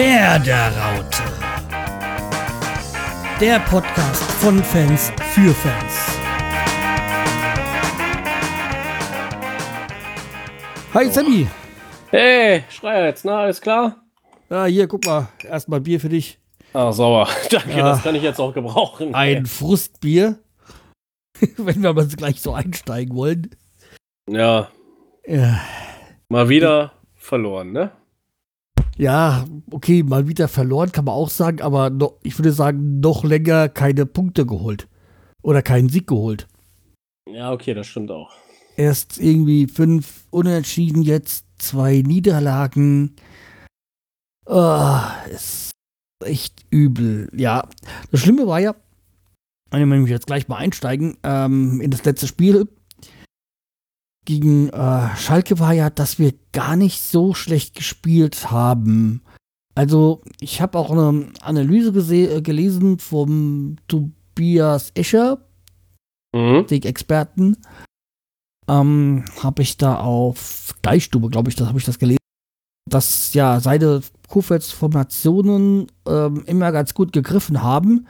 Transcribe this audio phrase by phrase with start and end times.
[0.00, 1.22] Werderaute.
[3.38, 5.94] Der Podcast von Fans für Fans.
[10.94, 11.46] Hi Sammy.
[12.08, 14.02] Hey, Schreier jetzt, na, alles klar?
[14.48, 15.28] Ja, hier, guck mal.
[15.46, 16.38] Erstmal Bier für dich.
[16.72, 17.28] Ah, sauer.
[17.50, 17.90] Danke, Ja.
[17.90, 19.14] das kann ich jetzt auch gebrauchen.
[19.14, 20.38] Ein Frustbier.
[21.58, 23.50] Wenn wir mal gleich so einsteigen wollen.
[24.30, 24.70] Ja,
[25.26, 25.60] Ja.
[26.30, 27.90] mal wieder verloren, ne?
[28.96, 33.24] Ja, okay, mal wieder verloren, kann man auch sagen, aber noch, ich würde sagen, noch
[33.24, 34.88] länger keine Punkte geholt.
[35.42, 36.46] Oder keinen Sieg geholt.
[37.30, 38.30] Ja, okay, das stimmt auch.
[38.76, 43.16] Erst irgendwie fünf Unentschieden, jetzt zwei Niederlagen.
[44.46, 45.70] Ah, ist
[46.24, 47.30] echt übel.
[47.34, 47.68] Ja,
[48.10, 48.74] das Schlimme war ja,
[49.70, 52.68] wenn wir jetzt gleich mal einsteigen, ähm, in das letzte Spiel
[54.30, 59.22] gegen äh, Schalke war ja, dass wir gar nicht so schlecht gespielt haben.
[59.74, 65.38] Also, ich habe auch eine Analyse äh, gelesen vom Tobias Escher,
[66.32, 66.64] Mhm.
[66.68, 67.56] den Experten,
[68.68, 72.18] ähm, habe ich da auf Deichstube, glaube ich, das habe ich das gelesen,
[72.88, 78.06] dass ja seine Kuhfelds Formationen ähm, immer ganz gut gegriffen haben.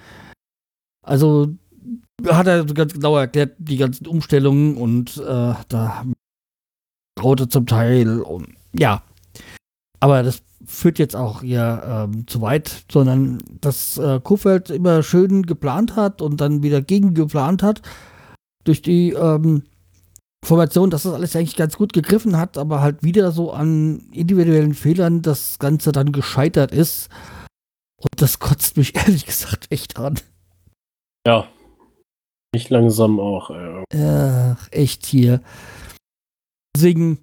[1.02, 1.54] Also
[2.28, 6.04] hat er ganz genau erklärt, die ganzen Umstellungen und äh, da
[7.22, 9.02] Raute zum Teil und ja.
[10.00, 15.42] Aber das führt jetzt auch hier ähm, zu weit, sondern dass äh, Kuhfeld immer schön
[15.44, 17.82] geplant hat und dann wieder gegen geplant hat
[18.64, 19.64] durch die ähm,
[20.44, 24.74] Formation, dass das alles eigentlich ganz gut gegriffen hat, aber halt wieder so an individuellen
[24.74, 27.08] Fehlern das Ganze dann gescheitert ist.
[27.96, 30.18] Und das kotzt mich ehrlich gesagt echt an.
[31.26, 31.46] Ja.
[32.52, 33.84] Ich langsam auch, ey.
[33.94, 35.40] Ach, echt hier.
[36.74, 37.18] Deswegen,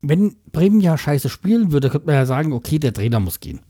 [0.00, 3.60] wenn Bremen ja scheiße spielen würde, könnte man ja sagen, okay, der Trainer muss gehen.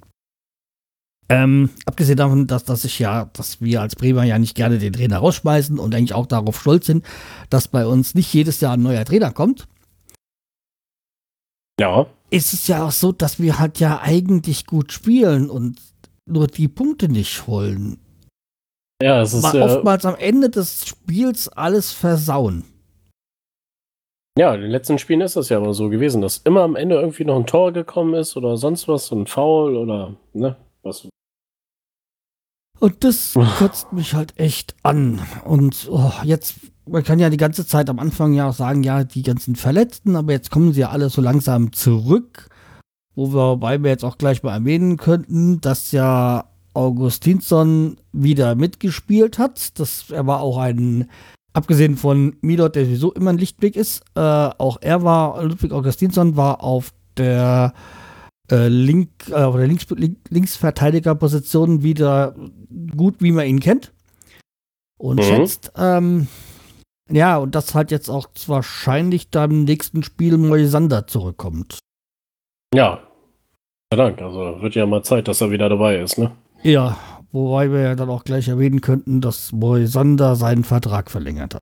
[1.28, 4.92] Ähm, abgesehen davon, dass, dass ich ja, dass wir als Bremer ja nicht gerne den
[4.92, 7.07] Trainer rausschmeißen und eigentlich auch darauf stolz sind,
[7.48, 9.67] dass bei uns nicht jedes Jahr ein neuer Trainer kommt,
[11.80, 12.07] Ja.
[12.29, 15.80] ist es ja auch so, dass wir halt ja eigentlich gut spielen und
[16.27, 17.98] nur die Punkte nicht holen.
[19.02, 22.64] Ja, es ist ja, oftmals am Ende des Spiels alles versauen.
[24.39, 26.95] ja, in den letzten Spielen ist das ja aber so gewesen, dass immer am Ende
[26.95, 30.57] irgendwie noch ein Tor gekommen ist oder sonst was, so ein Foul oder, ne?
[30.83, 31.08] Was?
[32.79, 35.20] Und das kotzt mich halt echt an.
[35.45, 39.05] Und oh, jetzt, man kann ja die ganze Zeit am Anfang ja auch sagen, ja,
[39.05, 42.48] die ganzen Verletzten, aber jetzt kommen sie ja alle so langsam zurück.
[43.14, 49.39] Wo wir, wobei wir jetzt auch gleich mal erwähnen könnten, dass ja Augustinsson wieder mitgespielt
[49.39, 49.79] hat.
[49.79, 51.11] Das, er war auch ein,
[51.53, 56.37] abgesehen von Milot, der sowieso immer ein Lichtblick ist, äh, auch er war, Ludwig Augustinsson
[56.37, 57.75] war auf der
[58.51, 62.35] äh, Link, äh, auf der Links, Link, Linksverteidigerposition wieder
[62.97, 63.93] gut, wie man ihn kennt
[64.99, 65.23] und Mhm.
[65.23, 65.73] schätzt.
[65.77, 66.27] Ähm,
[67.11, 71.79] ja, und dass halt jetzt auch wahrscheinlich dann im nächsten Spiel Moisander zurückkommt.
[72.75, 73.01] Ja.
[73.93, 74.23] Ja, Dank.
[74.23, 76.31] Also wird ja mal Zeit, dass er wieder dabei ist, ne?
[76.62, 76.98] Ja,
[77.33, 81.61] wobei wir ja dann auch gleich erwähnen könnten, dass Moisander seinen Vertrag verlängert hat.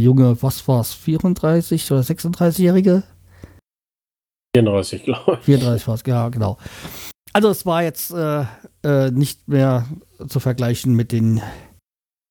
[0.00, 3.02] Der Junge, was war's, 34 oder 36-Jährige?
[4.56, 5.44] 34, glaube ich.
[5.44, 6.58] 34 war es, ja, genau.
[7.32, 8.44] Also es war jetzt äh,
[8.84, 9.86] äh, nicht mehr
[10.28, 11.40] zu vergleichen mit den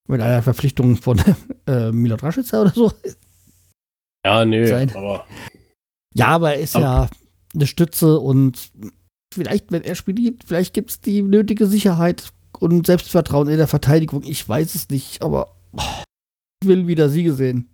[0.07, 1.19] mit einer Verpflichtung von
[1.67, 2.91] äh, Milot Rashica oder so.
[4.25, 4.93] Ja, nee, Sein.
[4.95, 5.25] aber
[6.13, 7.09] Ja, aber er ist Aber- ja
[7.55, 8.71] eine Stütze und
[9.33, 14.23] vielleicht, wenn er spielt, vielleicht gibt es die nötige Sicherheit und Selbstvertrauen in der Verteidigung.
[14.25, 16.03] Ich weiß es nicht, aber oh,
[16.61, 17.69] ich will wieder Siege sehen.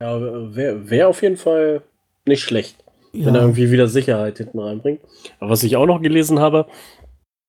[0.00, 0.20] ja,
[0.54, 1.82] wäre wär auf jeden Fall
[2.26, 2.82] nicht schlecht.
[3.12, 5.00] wenn er Ja, irgendwie wieder Sicherheit hinten reinbringt.
[5.40, 6.66] Aber was ich auch noch gelesen habe,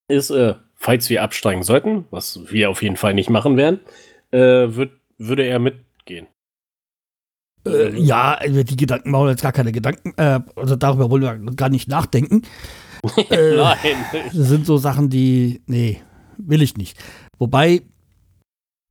[0.08, 3.82] ist, äh, falls wir absteigen sollten, was wir auf jeden Fall nicht machen werden,
[4.32, 6.28] äh, würd, würde er mitgehen.
[7.68, 10.14] äh, ja, die Gedanken machen jetzt gar keine Gedanken.
[10.18, 12.44] Äh, also darüber wollen wir gar nicht nachdenken.
[13.30, 13.96] Äh, Nein.
[14.34, 16.02] Das sind so Sachen, die, nee,
[16.38, 16.98] will ich nicht.
[17.38, 17.84] Wobei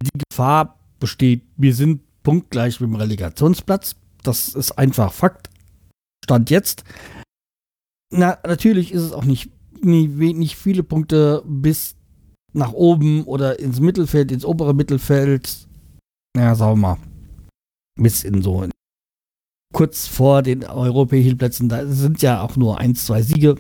[0.03, 3.97] die Gefahr besteht, wir sind punktgleich mit dem Relegationsplatz.
[4.23, 5.49] Das ist einfach Fakt.
[6.25, 6.85] Stand jetzt.
[8.13, 9.51] Na, natürlich ist es auch nicht,
[9.83, 11.95] nie, nicht viele Punkte bis
[12.53, 15.69] nach oben oder ins Mittelfeld, ins obere Mittelfeld.
[16.37, 16.99] Ja, sagen wir mal.
[17.99, 18.67] Bis in so
[19.73, 21.69] kurz vor den europäischen Plätzen.
[21.69, 23.57] Da sind ja auch nur ein, zwei Siege.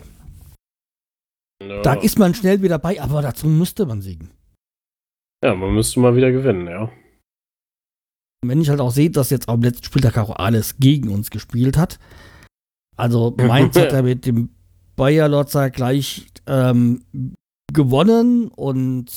[1.82, 2.00] Da Ja.
[2.00, 4.30] ist man schnell wieder bei, aber dazu müsste man siegen.
[5.44, 6.90] ja, man müsste mal wieder gewinnen, ja.
[8.44, 11.76] wenn ich halt auch sehe, dass jetzt am letzten Spieltag auch alles gegen uns gespielt
[11.76, 11.98] hat.
[12.96, 14.50] Also Mainz hat ja mit dem
[14.94, 17.02] Bayer Lotzer gleich ähm,
[17.72, 19.10] gewonnen und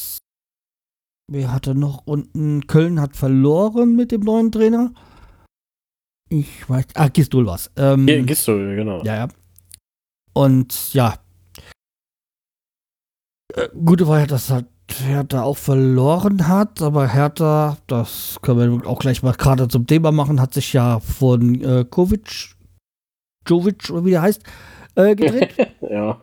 [1.32, 2.66] wer hatte noch unten?
[2.68, 4.94] Köln hat verloren mit dem neuen Trainer.
[6.30, 6.86] Ich weiß.
[6.96, 7.72] Ah, Gistol was.
[7.78, 9.04] Ähm, Gistol, genau.
[9.04, 9.28] Ja, ja.
[10.34, 11.16] Und ja.
[13.56, 18.88] Äh, Gute war ja, dass halt Hertha auch verloren hat, aber Hertha, das können wir
[18.90, 22.56] auch gleich mal gerade zum Thema machen, hat sich ja von äh, Kovic,
[23.48, 24.44] Jovic oder wie der heißt,
[24.96, 25.56] äh, gedreht.
[25.82, 26.22] ja.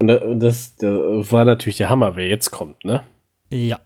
[0.00, 0.08] Und
[0.40, 3.04] das, das war natürlich der Hammer, wer jetzt kommt, ne?
[3.50, 3.80] Ja.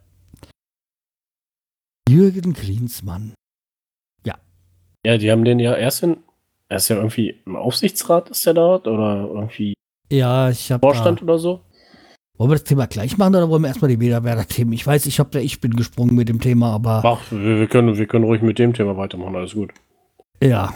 [2.09, 3.35] Jürgen Klinsmann.
[4.25, 4.37] Ja.
[5.05, 6.19] Ja, die haben den ja erst in,
[6.69, 9.75] er ist ja irgendwie im Aufsichtsrat, ist der dort oder irgendwie
[10.11, 11.61] ja, ich habe Vorstand da, oder so.
[12.37, 14.73] Wollen wir das Thema gleich machen oder wollen wir erstmal die Wiederwerder-Themen?
[14.73, 17.03] Ich weiß, ich habe da, ich bin gesprungen mit dem Thema, aber.
[17.05, 19.71] Ach, wir, können, wir können ruhig mit dem Thema weitermachen, alles gut.
[20.43, 20.75] Ja.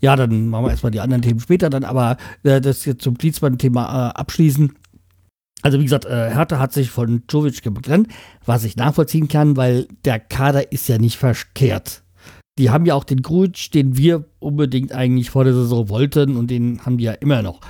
[0.00, 3.18] Ja, dann machen wir erstmal die anderen Themen später dann, aber äh, das jetzt zum
[3.18, 4.72] Klinsmann-Thema äh, abschließen.
[5.62, 8.08] Also wie gesagt, äh, Hertha hat sich von Jovic getrennt,
[8.44, 12.04] was ich nachvollziehen kann, weil der Kader ist ja nicht verkehrt.
[12.58, 16.50] Die haben ja auch den Gruitsch, den wir unbedingt eigentlich vor der Saison wollten und
[16.50, 17.60] den haben die ja immer noch.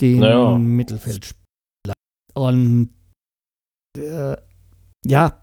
[0.00, 0.58] Den naja.
[0.58, 1.94] Mittelfeldspieler.
[2.34, 2.90] Und
[3.96, 4.36] äh,
[5.04, 5.42] ja,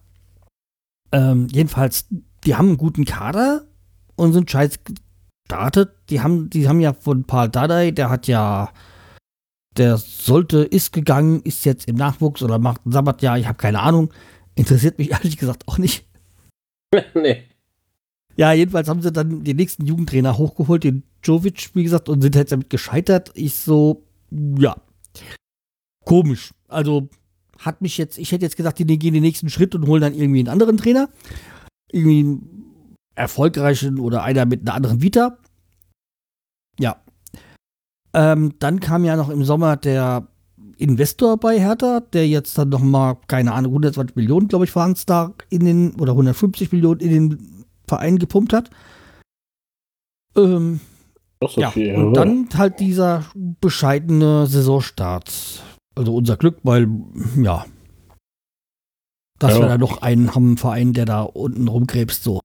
[1.11, 2.07] ähm, jedenfalls,
[2.43, 3.67] die haben einen guten Kader
[4.15, 5.93] und sind scheiß gestartet.
[6.09, 8.71] Die haben, die haben ja von Paul Dardai, der hat ja
[9.77, 13.79] der sollte, ist gegangen, ist jetzt im Nachwuchs oder macht ein Sabbatjahr, ich habe keine
[13.79, 14.13] Ahnung.
[14.55, 16.05] Interessiert mich ehrlich gesagt auch nicht.
[17.13, 17.43] nee.
[18.35, 22.35] Ja, jedenfalls haben sie dann den nächsten Jugendtrainer hochgeholt, den Jovic, wie gesagt, und sind
[22.35, 23.31] jetzt damit gescheitert.
[23.35, 24.75] Ich so, ja,
[26.05, 26.51] komisch.
[26.67, 27.09] Also
[27.59, 30.15] hat mich jetzt, ich hätte jetzt gesagt, die gehen den nächsten Schritt und holen dann
[30.15, 31.09] irgendwie einen anderen Trainer.
[31.91, 35.37] Irgendwie einen erfolgreichen oder einer mit einer anderen Vita.
[36.79, 37.01] Ja,
[38.13, 40.27] ähm, dann kam ja noch im Sommer der
[40.77, 44.93] Investor bei Hertha, der jetzt dann noch mal, keine Ahnung, 120 Millionen, glaube ich, waren
[44.93, 48.69] es da in den, oder 150 Millionen in den Verein gepumpt hat.
[50.35, 50.79] Ähm,
[51.49, 55.63] so ja, viel, und dann halt dieser bescheidene Saisonstart.
[55.95, 56.87] Also unser Glück, weil,
[57.41, 57.65] ja,
[59.39, 59.59] dass ja.
[59.59, 62.39] wir da noch einen haben, Verein, der da unten rumkrebst, so.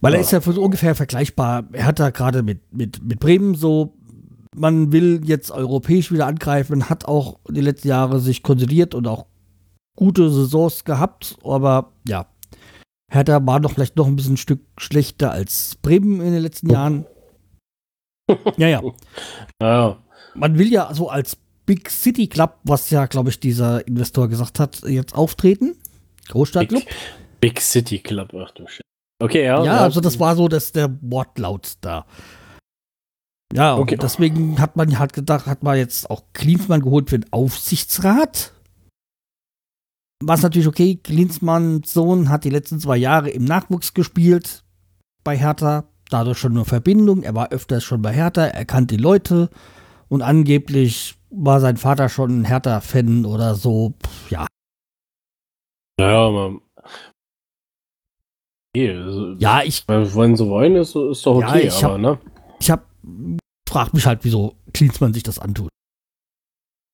[0.00, 0.18] Weil ja.
[0.18, 1.64] er ist ja so ungefähr vergleichbar.
[1.72, 3.94] Er hat da gerade mit, mit, mit Bremen so,
[4.54, 9.26] man will jetzt europäisch wieder angreifen, hat auch die letzten Jahre sich konsolidiert und auch
[9.96, 12.26] gute Saisons gehabt, aber ja,
[13.10, 16.70] Hertha war doch vielleicht noch ein bisschen ein Stück schlechter als Bremen in den letzten
[16.70, 17.06] Jahren.
[18.56, 18.82] ja, ja.
[19.60, 20.02] ja.
[20.34, 21.36] Man will ja so als
[21.66, 25.76] Big City Club, was ja, glaube ich, dieser Investor gesagt hat, jetzt auftreten.
[26.28, 26.84] Großstadtclub.
[26.84, 26.94] Big,
[27.40, 28.82] Big City Club, ach du Shit.
[29.18, 29.64] Okay, ja.
[29.64, 32.06] Ja, also das war so dass der Wortlaut da.
[33.52, 33.96] Ja, okay.
[33.96, 38.52] deswegen hat man halt gedacht, hat man jetzt auch Klinsmann geholt für den Aufsichtsrat.
[40.24, 44.64] Was natürlich okay, Klinsmanns Sohn hat die letzten zwei Jahre im Nachwuchs gespielt
[45.24, 47.22] bei Hertha, dadurch schon eine Verbindung.
[47.22, 49.50] Er war öfters schon bei Hertha, er kannte die Leute
[50.08, 53.94] und angeblich war sein Vater schon ein Hertha-Fan oder so.
[54.30, 54.46] Ja.
[55.98, 56.60] Naja, man,
[58.84, 59.84] also, ja, ich.
[59.88, 62.18] Wenn sie wollen, ist, ist doch okay, ja, ich aber, hab, ne?
[62.60, 62.86] Ich hab,
[63.68, 65.68] frag mich halt, wieso Klinsmann sich das antut.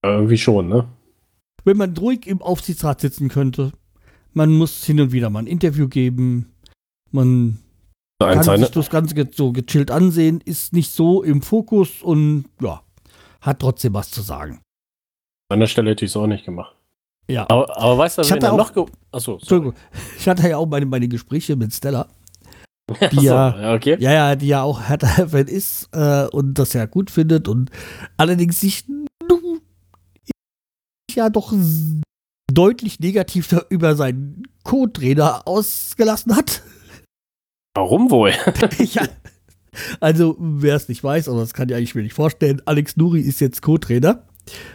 [0.05, 0.89] Irgendwie schon, ne?
[1.65, 3.73] Wenn man ruhig im Aufsichtsrat sitzen könnte,
[4.33, 6.53] man muss hin und wieder mal ein Interview geben,
[7.11, 7.59] man
[8.21, 12.83] kann sich das Ganze so gechillt ansehen, ist nicht so im Fokus und ja,
[13.41, 14.61] hat trotzdem was zu sagen.
[15.49, 16.75] An der Stelle hätte ich es auch nicht gemacht.
[17.29, 17.47] Ja.
[17.49, 18.89] Aber, aber weißt du, ich hatte auch, noch.
[19.11, 19.75] Achso, Entschuldigung.
[20.19, 22.09] Ich hatte ja auch meine, meine Gespräche mit Stella.
[23.13, 23.97] Die so, ja, okay.
[24.01, 27.71] ja, ja, die ja auch Hertha-Fan ist äh, und das ja gut findet und
[28.17, 28.85] allerdings sich
[31.15, 31.53] ja doch
[32.53, 36.63] deutlich negativ über seinen Co-Trainer ausgelassen hat.
[37.75, 38.33] Warum wohl?
[38.79, 39.07] ja,
[40.01, 43.21] also, wer es nicht weiß, aber das kann ich eigentlich mir nicht vorstellen, Alex Nuri
[43.21, 44.27] ist jetzt Co-Trainer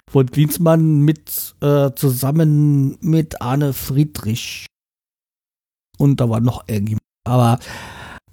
[0.10, 4.65] von Klinsmann mit äh, zusammen mit Arne Friedrich.
[5.98, 6.98] Und da war noch irgendwie.
[7.27, 7.60] Aber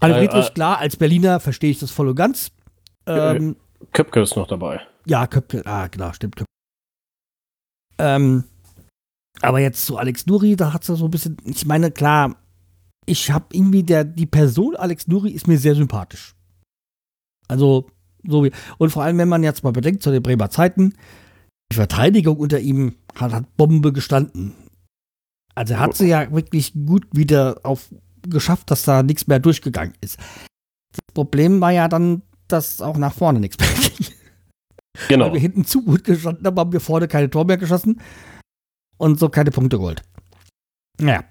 [0.00, 2.50] Arne äh, Friedrich, äh, klar, als Berliner verstehe ich das voll und ganz.
[3.06, 3.56] Ähm,
[3.92, 4.80] Köpke ist noch dabei.
[5.06, 6.36] Ja, Köpke, ah, genau, stimmt.
[6.36, 6.53] Köpke.
[7.98, 8.44] Ähm,
[9.40, 12.36] aber jetzt zu Alex Nuri, da hat es so ein bisschen, ich meine, klar,
[13.06, 16.34] ich habe irgendwie der, die Person Alex Nuri ist mir sehr sympathisch.
[17.48, 17.90] Also,
[18.26, 20.94] so wie, und vor allem, wenn man jetzt mal bedenkt, zu den Bremer Zeiten,
[21.70, 24.54] die Verteidigung unter ihm hat, hat Bombe gestanden.
[25.54, 27.90] Also er hat sie ja wirklich gut wieder auf
[28.22, 30.18] geschafft, dass da nichts mehr durchgegangen ist.
[30.92, 34.06] Das Problem war ja dann, dass auch nach vorne nichts mehr ging.
[35.08, 35.26] Genau.
[35.26, 38.00] Weil wir hinten zu gut gestanden haben, haben wir vorne keine Tor mehr geschossen
[38.96, 40.02] und so keine Punkte geholt.
[41.00, 41.24] Naja,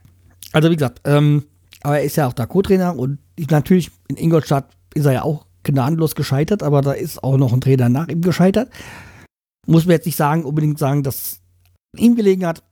[0.51, 1.45] also wie gesagt, ähm,
[1.81, 5.21] aber er ist ja auch da Co-Trainer und ich, natürlich in Ingolstadt ist er ja
[5.23, 8.69] auch gnadenlos gescheitert, aber da ist auch noch ein Trainer nach ihm gescheitert.
[9.65, 11.39] Muss man jetzt nicht sagen, unbedingt sagen, dass
[11.95, 12.63] ihm gelegen hat.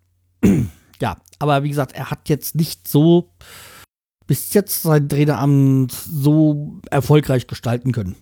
[1.00, 3.32] ja, aber wie gesagt, er hat jetzt nicht so
[4.28, 8.16] bis jetzt sein Traineramt so erfolgreich gestalten können.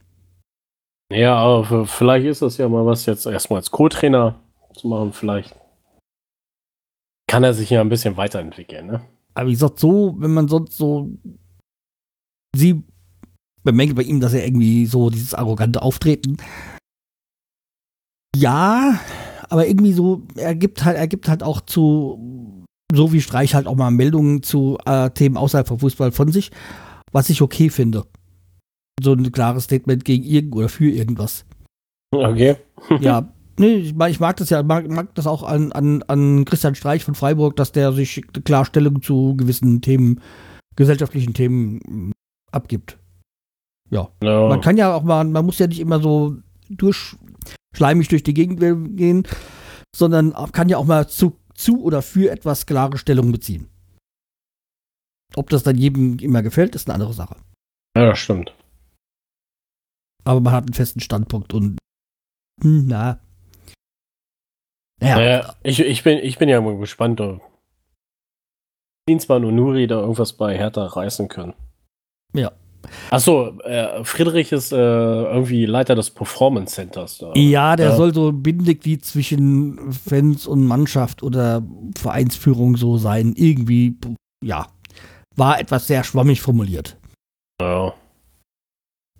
[1.11, 4.39] Ja, aber vielleicht ist das ja mal was jetzt erstmal als Co-Trainer
[4.75, 5.55] zu machen, vielleicht
[7.29, 9.01] kann er sich ja ein bisschen weiterentwickeln, ne?
[9.35, 11.09] Aber wie gesagt, so, wenn man sonst so
[12.55, 12.83] sie
[13.63, 16.37] bemängelt bei ihm, dass er irgendwie so dieses arrogante Auftreten.
[18.35, 18.99] Ja,
[19.49, 23.67] aber irgendwie so, er gibt halt, er gibt halt auch zu, so wie Streich halt
[23.67, 26.51] auch mal Meldungen zu äh, Themen außerhalb vom Fußball von sich,
[27.11, 28.05] was ich okay finde.
[29.01, 31.45] So ein klares Statement gegen irgend oder für irgendwas.
[32.11, 32.57] Okay.
[32.99, 36.45] ja, nee, ich mag, ich mag das ja, mag, mag das auch an, an, an
[36.45, 40.21] Christian Streich von Freiburg, dass der sich Klarstellung zu gewissen Themen,
[40.75, 42.11] gesellschaftlichen Themen mm,
[42.51, 42.97] abgibt.
[43.89, 44.09] Ja.
[44.21, 44.49] No.
[44.49, 46.37] Man kann ja auch mal, man muss ja nicht immer so
[46.69, 47.15] durch,
[47.75, 48.59] schleimig durch die Gegend
[48.97, 49.27] gehen,
[49.95, 53.67] sondern kann ja auch mal zu, zu oder für etwas klare Stellung beziehen.
[55.35, 57.35] Ob das dann jedem immer gefällt, ist eine andere Sache.
[57.95, 58.53] Ja, das stimmt.
[60.23, 61.77] Aber man hat einen festen Standpunkt und
[62.61, 63.19] hm, na.
[65.01, 67.41] Naja, naja ich, ich, bin, ich bin ja mal gespannt, ob
[69.07, 71.53] Dienstmann und Nuri da irgendwas bei Hertha reißen können.
[72.33, 72.51] Ja.
[73.09, 77.17] Achso, äh, Friedrich ist äh, irgendwie Leiter des Performance Centers.
[77.17, 77.33] Da.
[77.35, 77.95] Ja, der ja.
[77.95, 81.63] soll so Bindeglied zwischen Fans und Mannschaft oder
[81.97, 83.33] Vereinsführung so sein.
[83.35, 83.97] Irgendwie,
[84.43, 84.67] ja,
[85.35, 86.97] war etwas sehr schwammig formuliert.
[87.61, 87.93] Ja.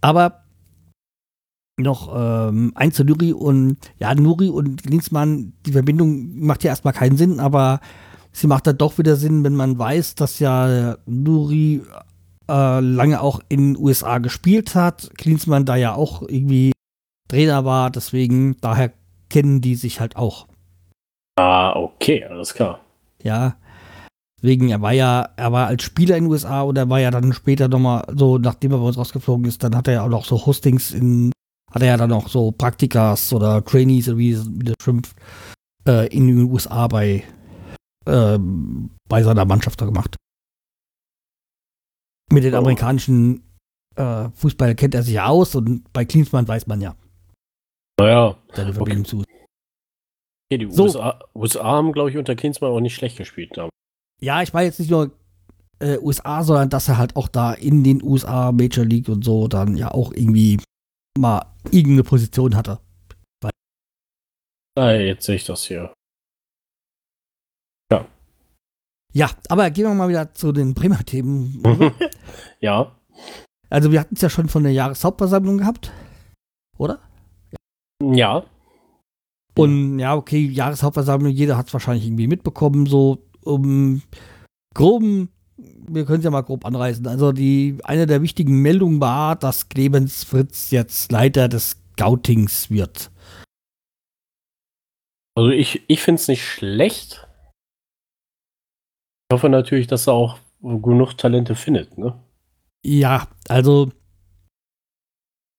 [0.02, 0.44] Aber
[1.82, 6.94] noch ähm, eins zu Nuri und ja, Nuri und Klinsmann, die Verbindung macht ja erstmal
[6.94, 7.80] keinen Sinn, aber
[8.32, 11.82] sie macht dann doch wieder Sinn, wenn man weiß, dass ja Nuri
[12.50, 15.12] äh, lange auch in den USA gespielt hat.
[15.18, 16.72] Klinsmann da ja auch irgendwie
[17.28, 18.92] Trainer war, deswegen, daher
[19.30, 20.48] kennen die sich halt auch.
[21.38, 22.82] Ah, okay, alles klar.
[23.24, 23.56] Ja.
[24.42, 27.34] Deswegen, er war ja, er war als Spieler in den USA oder war ja dann
[27.34, 30.26] später nochmal so, nachdem er bei uns rausgeflogen ist, dann hat er ja auch noch
[30.26, 31.32] so Hostings in,
[31.72, 35.16] hat er ja dann auch so Praktikas oder Trainees, wie, wie das schimpft,
[35.88, 37.24] äh, in den USA bei,
[38.06, 38.40] äh,
[39.08, 40.16] bei seiner Mannschaft da gemacht.
[42.32, 42.58] Mit den oh.
[42.58, 43.44] amerikanischen
[43.96, 46.96] äh, Fußball kennt er sich ja aus und bei Klinsmann weiß man ja.
[48.00, 48.36] Naja.
[48.54, 49.10] Seine Verbindung okay.
[49.10, 49.24] zu.
[50.52, 50.84] Okay, die so.
[50.84, 53.58] USA, USA, haben, glaube ich, unter Klinsmann auch nicht schlecht gespielt.
[53.58, 53.70] Aber.
[54.22, 55.12] Ja, ich war jetzt nicht nur
[55.80, 59.48] äh, USA, sondern dass er halt auch da in den USA Major League und so
[59.48, 60.60] dann ja auch irgendwie
[61.18, 62.80] mal irgendeine Position hatte.
[64.76, 65.94] Ah, jetzt sehe ich das hier.
[67.92, 68.08] Ja.
[69.14, 71.62] Ja, aber gehen wir mal wieder zu den Bremer Themen.
[72.60, 72.96] ja.
[73.70, 75.92] Also wir hatten es ja schon von der Jahreshauptversammlung gehabt,
[76.78, 77.00] oder?
[78.02, 78.46] Ja.
[79.58, 84.02] Und ja, okay, Jahreshauptversammlung, jeder hat es wahrscheinlich irgendwie mitbekommen, so um
[84.74, 85.30] groben,
[85.88, 87.08] wir können es ja mal grob anreißen.
[87.08, 93.12] Also die eine der wichtigen Meldungen war, dass Clemens Fritz jetzt Leiter des Scoutings wird.
[95.36, 97.28] Also ich, ich finde es nicht schlecht.
[99.30, 102.20] Ich hoffe natürlich, dass er auch genug Talente findet, ne?
[102.86, 103.92] Ja, also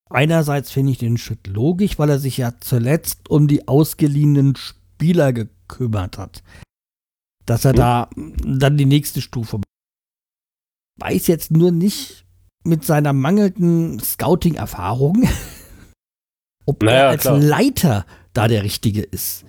[0.09, 5.33] einerseits finde ich den Schritt logisch, weil er sich ja zuletzt um die ausgeliehenen Spieler
[5.33, 6.42] gekümmert hat.
[7.47, 7.76] Dass er hm.
[7.76, 9.61] da dann die nächste Stufe
[11.00, 12.26] weiß jetzt nur nicht
[12.64, 15.28] mit seiner mangelnden Scouting-Erfahrung,
[16.66, 17.38] ob naja, er als klar.
[17.38, 19.45] Leiter da der Richtige ist.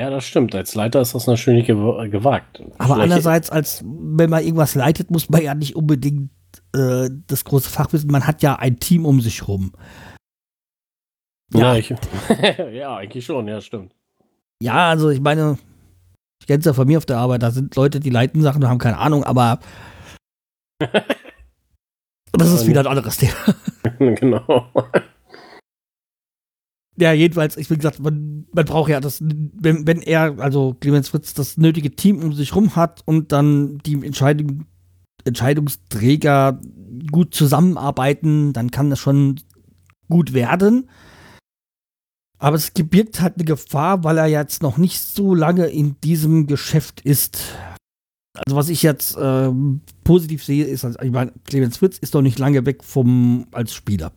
[0.00, 0.54] Ja, das stimmt.
[0.54, 2.60] Als Leiter ist das natürlich gewagt.
[2.78, 6.30] Aber Vielleicht andererseits, als wenn man irgendwas leitet, muss man ja nicht unbedingt
[6.74, 8.10] äh, das große Fachwissen.
[8.10, 9.72] Man hat ja ein Team um sich rum.
[11.52, 11.90] Ja, ja, ich,
[12.72, 13.94] ja eigentlich schon, ja, stimmt.
[14.62, 15.58] Ja, also ich meine,
[16.40, 18.62] ich kenne es ja von mir auf der Arbeit, da sind Leute, die leiten Sachen
[18.62, 19.60] und haben keine Ahnung, aber
[22.32, 23.34] das ist wieder ein anderes Thema.
[24.14, 24.70] genau.
[26.96, 31.08] Ja, jedenfalls, ich will gesagt, man, man braucht ja das, wenn, wenn er, also Clemens
[31.08, 34.66] Fritz, das nötige Team um sich rum hat und dann die Entscheidung,
[35.24, 36.60] Entscheidungsträger
[37.10, 39.40] gut zusammenarbeiten, dann kann das schon
[40.08, 40.90] gut werden.
[42.38, 46.46] Aber es birgt halt eine Gefahr, weil er jetzt noch nicht so lange in diesem
[46.48, 47.54] Geschäft ist.
[48.34, 49.50] Also was ich jetzt äh,
[50.04, 53.74] positiv sehe, ist, also, ich meine, Clemens Fritz ist doch nicht lange weg vom als
[53.74, 54.12] Spieler.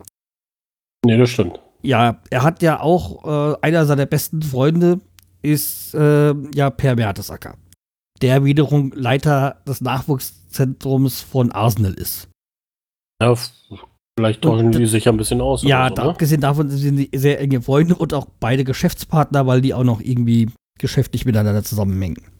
[1.05, 1.60] Nee, das stimmt.
[1.81, 5.01] Ja, er hat ja auch, äh, einer seiner besten Freunde
[5.41, 7.55] ist äh, ja Per Mertesacker,
[8.22, 12.29] der wiederum Leiter des Nachwuchszentrums von Arsenal ist.
[13.22, 13.36] Ja,
[14.17, 15.62] vielleicht tauschen die sich ja ein bisschen aus.
[15.63, 16.10] Ja, so, ne?
[16.10, 20.01] abgesehen davon sind sie sehr enge Freunde und auch beide Geschäftspartner, weil die auch noch
[20.01, 22.34] irgendwie geschäftlich miteinander zusammenhängen.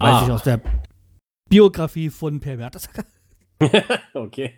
[0.00, 0.24] Weiß Ah.
[0.24, 0.60] ich aus der
[1.48, 3.04] Biografie von Per Mertesacker.
[4.14, 4.54] okay.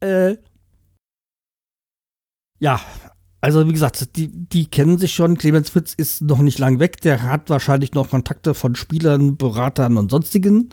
[0.00, 0.36] Äh,
[2.58, 2.80] ja,
[3.40, 5.36] also wie gesagt, die, die kennen sich schon.
[5.36, 7.00] Clemens Fritz ist noch nicht lang weg.
[7.00, 10.70] Der hat wahrscheinlich noch Kontakte von Spielern, Beratern und sonstigen.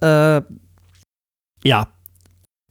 [0.00, 0.42] Äh,
[1.64, 1.88] ja.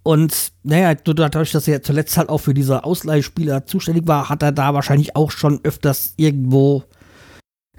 [0.03, 4.43] Und naja, du- dadurch, dass er zuletzt halt auch für diese Ausleihspieler zuständig war, hat
[4.43, 6.83] er da wahrscheinlich auch schon öfters irgendwo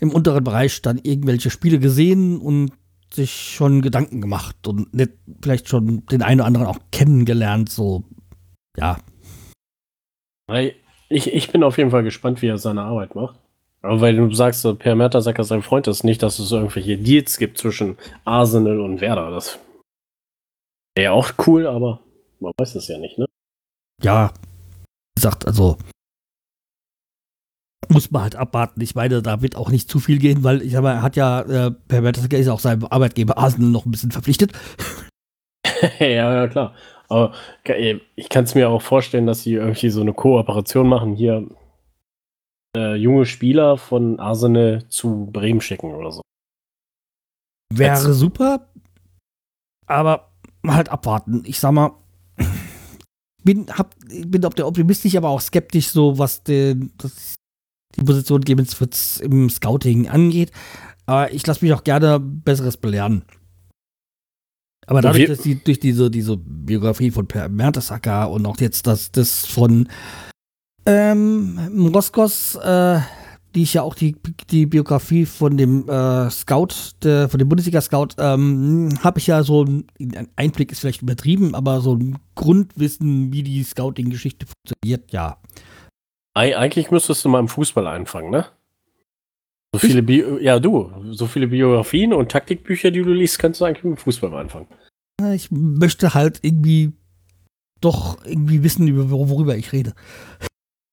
[0.03, 2.73] im unteren Bereich dann irgendwelche Spiele gesehen und
[3.13, 8.05] sich schon Gedanken gemacht und nicht vielleicht schon den einen oder anderen auch kennengelernt, so
[8.77, 8.99] ja,
[11.09, 13.39] Ich, ich bin auf jeden Fall gespannt, wie er seine Arbeit macht.
[13.83, 17.39] Aber weil du sagst, so, Per Mertesacker sein Freund ist, nicht, dass es irgendwelche Deals
[17.39, 19.31] gibt zwischen Arsenal und Werder.
[19.31, 19.61] Das
[20.97, 22.01] wäre ja auch cool, aber
[22.41, 23.27] man weiß es ja nicht, ne?
[24.03, 25.77] ja, wie gesagt, also
[27.93, 28.81] muss man halt abwarten.
[28.81, 31.17] Ich meine, da wird auch nicht zu viel gehen, weil ich sag mal, er hat
[31.17, 34.53] ja, äh, Per Mertesacker ist auch seinem Arbeitgeber Arsenal noch ein bisschen verpflichtet.
[35.99, 36.75] ja, ja, klar.
[37.09, 37.33] Aber
[37.65, 41.47] ge- ich kann es mir auch vorstellen, dass sie irgendwie so eine Kooperation machen, hier
[42.77, 46.23] äh, junge Spieler von Arsenal zu Bremen schicken oder so.
[47.75, 48.67] Wäre Jetzt- super,
[49.87, 50.31] aber
[50.67, 51.43] halt abwarten.
[51.47, 51.93] Ich sag mal,
[53.45, 57.35] bin, hab, bin ob der optimistisch, aber auch skeptisch, so was den, das,
[57.97, 60.53] die Position Clemens Fritz im Scouting angeht.
[61.07, 63.25] Aber ich lasse mich auch gerne Besseres belehren.
[64.87, 69.13] Aber dadurch, dass die durch diese, diese Biografie von Per Mertesacker und auch jetzt das,
[69.13, 69.89] das von
[70.87, 73.01] ähm, Moskos, äh,
[73.55, 74.17] die ich ja auch die,
[74.51, 76.69] die Biografie von dem äh, Scout,
[77.03, 81.55] der, von dem Bundesliga-Scout, ähm, habe ich ja so ein, ein Einblick ist vielleicht übertrieben,
[81.55, 85.37] aber so ein Grundwissen, wie die Scouting-Geschichte funktioniert, ja.
[86.35, 88.47] Eig eigentlich müsstest du mal im Fußball anfangen, ne?
[89.75, 93.65] So viele Bio ja, du, so viele Biografien und Taktikbücher, die du liest, kannst du
[93.65, 94.67] eigentlich mit dem Fußball mal anfangen.
[95.35, 96.93] Ich möchte halt irgendwie
[97.81, 99.95] doch irgendwie wissen, über, worüber ich rede.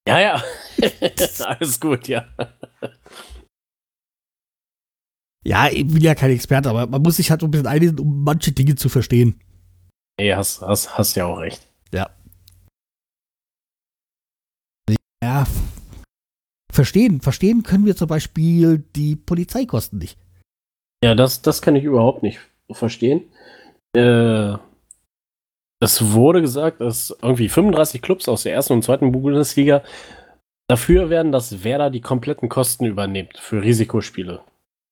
[0.07, 0.43] Ja, ja.
[1.45, 2.25] Alles gut, ja.
[5.45, 8.23] Ja, ich bin ja kein Experte, aber man muss sich halt ein bisschen einlesen, um
[8.23, 9.39] manche Dinge zu verstehen.
[10.19, 11.68] Nee, hast, hast, hast ja auch recht.
[15.23, 15.45] Ja,
[16.71, 17.21] verstehen.
[17.21, 20.17] Verstehen können wir zum Beispiel die Polizeikosten nicht.
[21.03, 22.39] Ja, das, das kann ich überhaupt nicht
[22.71, 23.23] verstehen.
[23.95, 24.53] Äh,
[25.81, 29.83] es wurde gesagt, dass irgendwie 35 Clubs aus der ersten und zweiten Bundesliga
[30.67, 34.41] dafür werden, dass Werder die kompletten Kosten übernimmt für Risikospiele.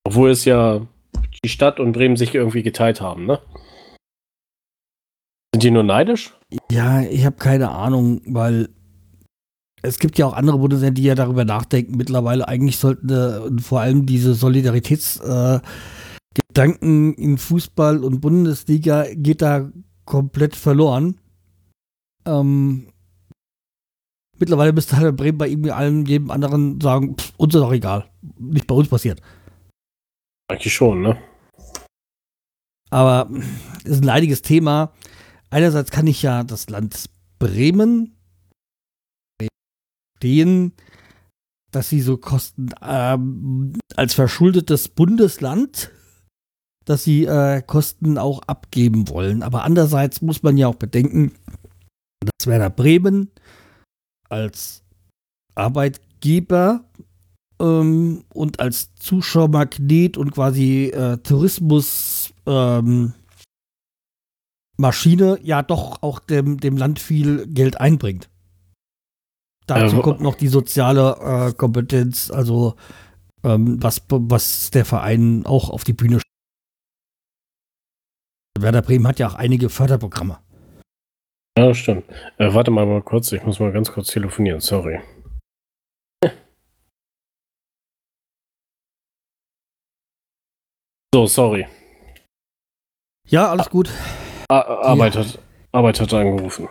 [0.06, 0.82] Obwohl es ja
[1.44, 3.40] die Stadt und Bremen sich irgendwie geteilt haben, ne?
[5.54, 6.34] Sind die nur neidisch?
[6.72, 8.70] Ja, ich habe keine Ahnung, weil
[9.88, 11.98] es gibt ja auch andere Bundesländer, die ja darüber nachdenken.
[11.98, 19.70] Mittlerweile eigentlich sollten äh, vor allem diese Solidaritätsgedanken äh, in Fußball und Bundesliga geht da
[20.06, 21.20] komplett verloren.
[22.26, 22.88] Ähm,
[24.38, 28.10] mittlerweile müsste halt Bremen bei irgendwie allem jedem anderen sagen, pff, uns ist doch egal,
[28.38, 29.22] nicht bei uns passiert.
[30.50, 31.18] Eigentlich schon, ne?
[32.90, 33.30] Aber
[33.84, 34.94] es ist ein leidiges Thema.
[35.50, 38.17] Einerseits kann ich ja das Land Bremen
[40.18, 40.74] verstehen,
[41.72, 45.92] dass sie so Kosten ähm, als verschuldetes Bundesland,
[46.86, 49.44] dass sie äh, Kosten auch abgeben wollen.
[49.44, 51.34] Aber andererseits muss man ja auch bedenken,
[52.22, 53.30] dass Werder Bremen
[54.30, 54.84] als
[55.56, 56.86] Arbeitgeber
[57.60, 63.14] ähm, und als Zuschauermagnet und quasi äh, Tourismus ähm,
[65.44, 68.30] ja doch auch dem, dem Land viel Geld einbringt.
[69.68, 72.76] Dazu wo- kommt noch die soziale äh, Kompetenz, also
[73.44, 76.24] ähm, was, was der Verein auch auf die Bühne stellt.
[78.60, 80.40] Werder Bremen hat ja auch einige Förderprogramme.
[81.58, 82.06] Ja, das stimmt.
[82.38, 85.02] Äh, warte mal, mal kurz, ich muss mal ganz kurz telefonieren, sorry.
[91.14, 91.68] So, sorry.
[93.30, 93.90] Ja, alles gut.
[94.50, 95.40] A Arbeit, hat,
[95.72, 96.68] Arbeit hat angerufen.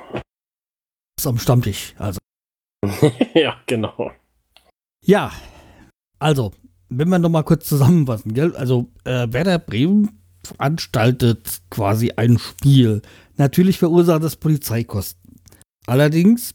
[1.18, 1.94] Ist am Stammtisch.
[1.98, 2.18] Also.
[3.34, 4.10] ja, genau.
[5.04, 5.32] Ja,
[6.18, 6.52] also,
[6.88, 8.54] wenn wir nochmal kurz zusammenfassen, gell?
[8.56, 13.02] Also, äh, Werder Bremen veranstaltet quasi ein Spiel.
[13.36, 15.40] Natürlich verursacht es Polizeikosten.
[15.86, 16.54] Allerdings,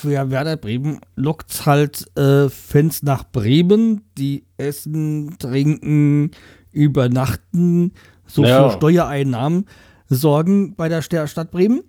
[0.00, 6.32] für Werder Bremen lockt halt äh, Fans nach Bremen, die essen, trinken,
[6.72, 7.92] übernachten,
[8.26, 8.68] so Ja.
[8.68, 9.66] für Steuereinnahmen
[10.08, 11.82] sorgen bei der Sta- Stadt Bremen.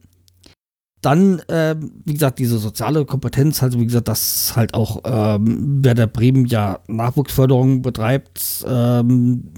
[1.02, 6.08] Dann, ähm, wie gesagt, diese soziale Kompetenz, also wie gesagt, dass halt auch ähm, Werder
[6.08, 9.54] Bremen ja Nachwuchsförderung betreibt ähm,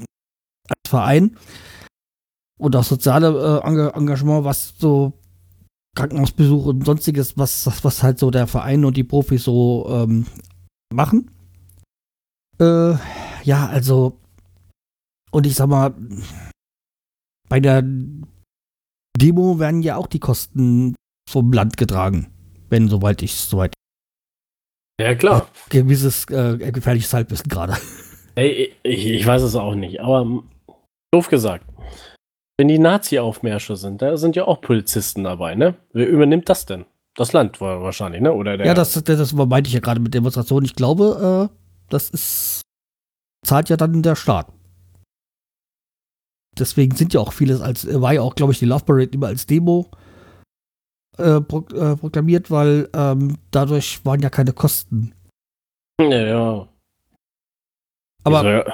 [0.68, 1.38] als Verein
[2.60, 5.14] und auch soziale äh, Enga- Engagement, was so
[5.96, 10.26] Krankenhausbesuch und sonstiges, was- was halt so der Verein und die Profis so ähm,
[10.94, 11.32] machen.
[12.60, 12.96] Äh,
[13.46, 14.20] ja, also,
[15.32, 15.96] und ich sag mal,
[17.48, 17.82] bei der
[19.18, 20.96] Demo werden ja auch die Kosten
[21.30, 22.28] vom Land getragen,
[22.70, 23.74] wenn soweit ich soweit
[25.00, 25.48] Ja, klar.
[25.70, 27.78] gewisses äh, gefährliches Halbwissen gerade.
[28.36, 30.44] Ey, ich, ich weiß es auch nicht, aber
[31.14, 31.66] doof gesagt.
[32.58, 35.76] Wenn die Nazi-Aufmärsche sind, da sind ja auch Polizisten dabei, ne?
[35.94, 36.86] Wer übernimmt das denn?
[37.16, 38.34] Das Land war wahrscheinlich, ne?
[38.34, 38.68] Oder der.
[38.68, 40.66] Ja, das, das meinte ich ja gerade mit Demonstrationen.
[40.66, 41.56] Ich glaube, äh,
[41.90, 42.62] das ist
[43.46, 44.52] zahlt ja dann der Staat.
[46.58, 49.28] Deswegen sind ja auch vieles als, war ja auch, glaube ich, die Love Parade immer
[49.28, 49.90] als Demo
[51.20, 55.14] äh, pro, äh, proklamiert, weil ähm, dadurch waren ja keine Kosten.
[56.00, 56.68] Ja, ja.
[58.24, 58.66] Aber Also, ja.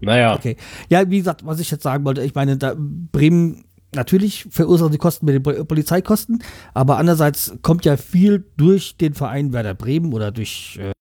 [0.00, 0.34] naja.
[0.34, 0.56] Okay.
[0.88, 3.64] Ja, wie gesagt, was ich jetzt sagen wollte, ich meine, da Bremen
[3.94, 6.42] natürlich verursachen die Kosten mit den Pol- Polizeikosten,
[6.74, 10.92] aber andererseits kommt ja viel durch den Verein Werder Bremen oder durch äh,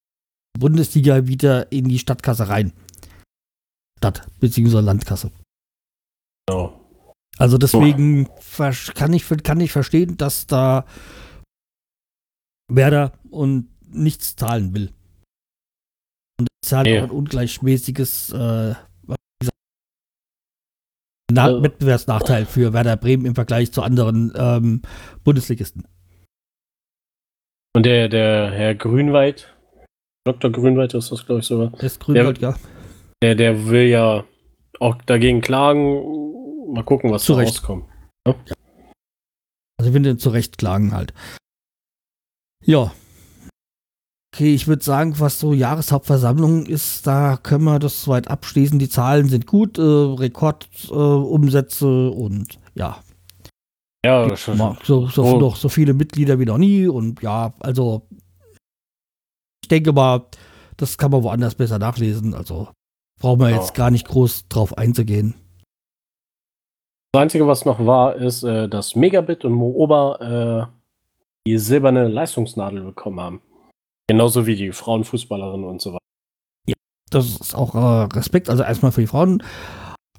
[0.57, 2.71] Bundesliga wieder in die Stadtkasse rein.
[3.97, 4.79] Stadt bzw.
[4.81, 5.31] Landkasse.
[6.47, 6.79] Genau.
[7.38, 10.86] Also deswegen ver- kann ich, kann ich verstehen, dass da
[12.72, 14.91] Werder und nichts zahlen will.
[16.39, 17.00] Und das ist halt Nee.
[17.00, 18.76] auch ein ungleichmäßiges äh,
[21.32, 24.82] Na Also- Wettbewerbsnachteil für Werder Bremen im Vergleich zu anderen ähm,
[25.24, 25.88] Bundesligisten.
[27.76, 29.52] Und der, der Herr Grünwald,
[30.28, 30.52] Dr.
[30.52, 32.56] Grünwald ist das, glaube ich, sogar, Das Grünwald, ja.
[33.24, 34.24] der, der will ja
[34.80, 36.33] auch dagegen klagen.
[36.73, 37.53] Mal gucken, was Zu da Recht.
[37.55, 37.86] rauskommt.
[38.25, 38.39] Also
[39.89, 41.13] ich finde zu Recht klagen halt.
[42.65, 42.91] Ja.
[44.33, 48.79] Okay, ich würde sagen, was so Jahreshauptversammlung ist, da können wir das soweit abschließen.
[48.79, 53.03] Die Zahlen sind gut, äh, Rekordumsätze äh, und ja,
[54.03, 55.39] Ja, schon, mal so, so, Oh.
[55.39, 58.07] noch so viele Mitglieder wie noch nie und ja, also
[59.62, 60.25] ich denke mal,
[60.77, 62.33] das kann man woanders besser nachlesen.
[62.33, 62.69] Also
[63.21, 63.57] brauchen wir Ja.
[63.57, 65.36] jetzt gar nicht groß drauf einzugehen.
[67.13, 70.73] Das Einzige, was noch war, ist, äh, dass Megabit und Mooba äh,
[71.47, 73.41] die silberne Leistungsnadel bekommen haben.
[74.08, 76.76] Genauso wie die Frauenfußballerinnen und so weiter.
[77.12, 79.43] das ist auch äh, Respekt, also erstmal für die Frauen,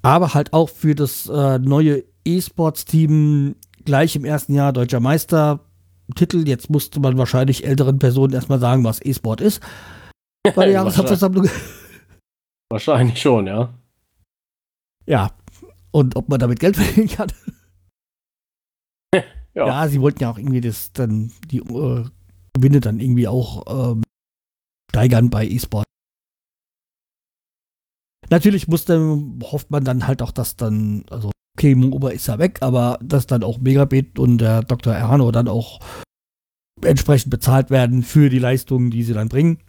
[0.03, 5.59] aber halt auch für das äh, neue E-Sports-Team gleich im ersten Jahr deutscher Meister.
[6.15, 9.61] Titel, jetzt musste man wahrscheinlich älteren Personen erstmal sagen, was E-Sport ist.
[10.55, 11.49] Bei der Jahreshauptversammlung.
[12.69, 13.73] Wahrscheinlich schon, ja.
[15.05, 15.31] Ja.
[15.95, 17.31] Und ob man damit Geld verdienen kann.
[19.53, 19.65] Ja.
[19.65, 22.03] Ja, sie wollten ja auch irgendwie das dann, die äh,
[22.53, 24.03] Gewinne dann irgendwie auch ähm,
[24.91, 25.85] steigern bei E-Sport.
[28.29, 28.99] Natürlich musste,
[29.43, 33.25] hofft man dann halt auch, dass dann, also okay, Ober ist ja weg, aber dass
[33.25, 34.93] dann auch Megabit und der Dr.
[34.93, 35.79] Erhano dann auch
[36.83, 39.59] entsprechend bezahlt werden für die Leistungen, die sie dann bringen.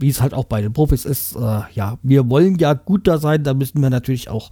[0.00, 1.34] Wie es halt auch bei den Profis ist.
[1.34, 4.50] Äh, ja, wir wollen ja gut da sein, da müssen wir natürlich auch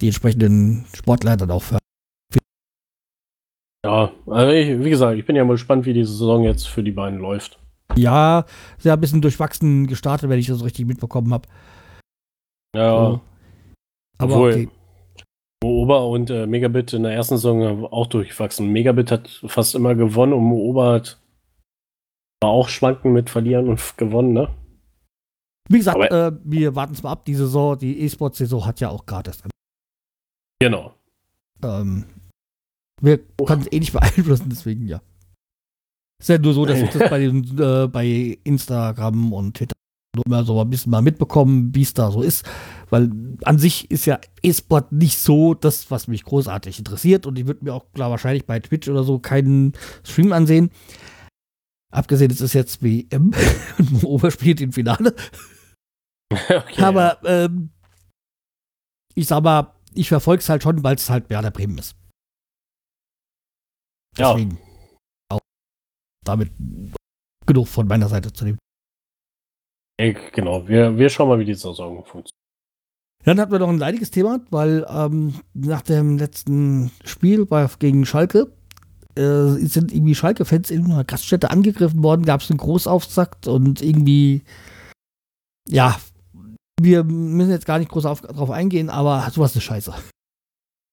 [0.00, 1.78] die entsprechenden Sportler dann auch fördern.
[3.84, 6.82] Ja, also ich, wie gesagt, ich bin ja mal gespannt, wie die Saison jetzt für
[6.82, 7.58] die beiden läuft.
[7.96, 8.44] Ja,
[8.78, 11.48] sehr ein bisschen durchwachsen gestartet, wenn ich das richtig mitbekommen habe.
[12.76, 13.20] Ja, So.
[14.18, 14.68] Aber Obwohl- okay.
[15.62, 18.68] Mooba und äh, Megabit in der ersten Saison auch durchwachsen.
[18.70, 21.20] Megabit hat fast immer gewonnen und Mooba hat
[22.40, 24.54] war auch schwanken mit verlieren und gewonnen, ne?
[25.68, 27.24] Wie gesagt, äh, wir warten es mal ab.
[27.24, 29.44] Die Saison, die E-Sport-Saison hat ja auch gerade erst.
[30.60, 30.94] Genau.
[31.62, 32.04] Ähm,
[33.00, 35.00] wir können es eh nicht beeinflussen, deswegen ja.
[36.20, 39.74] Ist ja nur so, dass ich das bei, äh, bei Instagram und Twitter
[40.16, 42.44] nur immer so ein bisschen mal mitbekommen, wie es da so ist.
[42.90, 43.10] Weil
[43.44, 47.26] an sich ist ja E-Sport nicht so das, was mich großartig interessiert.
[47.26, 50.70] Und ich würde mir auch klar wahrscheinlich bei Twitch oder so keinen Stream ansehen.
[51.90, 53.32] Abgesehen, es ist jetzt WM
[53.78, 55.14] und Ober spielt im Finale.
[56.32, 57.70] okay, Aber ähm,
[59.14, 61.96] ich sag mal, ich verfolge es halt schon, weil es halt Werder Bremen ist.
[64.16, 64.34] Ja.
[64.34, 64.58] Deswegen
[65.30, 65.40] auch
[66.24, 66.50] damit
[67.46, 68.58] genug von meiner Seite zu dem.
[70.00, 70.12] ja.
[70.32, 72.32] Genau, wir, wir schauen mal, wie die Saison funktioniert.
[73.24, 78.06] Dann hatten wir noch ein leidiges Thema, weil ähm, nach dem letzten Spiel bei, gegen
[78.06, 78.52] Schalke
[79.16, 84.42] äh, sind irgendwie Schalke-Fans in einer Gaststätte angegriffen worden, gab es einen Großaufsagt und irgendwie,
[85.68, 85.98] ja,
[86.80, 89.94] wir müssen jetzt gar nicht groß auf, drauf eingehen, aber sowas ist scheiße.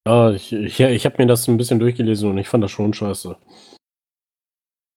[0.08, 2.94] Ja, ich, ich, ich habe mir das ein bisschen durchgelesen und ich fand das schon
[2.94, 3.36] scheiße.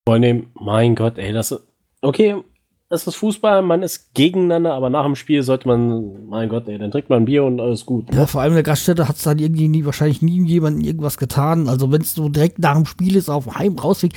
[0.06, 1.58] Vor allem, mein Gott, ey, das.
[2.00, 2.42] Okay,
[2.90, 6.78] es ist Fußball, man ist gegeneinander, aber nach dem Spiel sollte man, mein Gott, ey,
[6.78, 8.10] dann trinkt man ein Bier und alles gut.
[8.10, 8.16] Ne?
[8.16, 11.18] Ja, vor allem in der Gaststätte hat es dann irgendwie nie, wahrscheinlich nie jemandem irgendwas
[11.18, 11.68] getan.
[11.68, 14.12] Also wenn es so direkt nach dem Spiel ist, auf dem Heim rausweg,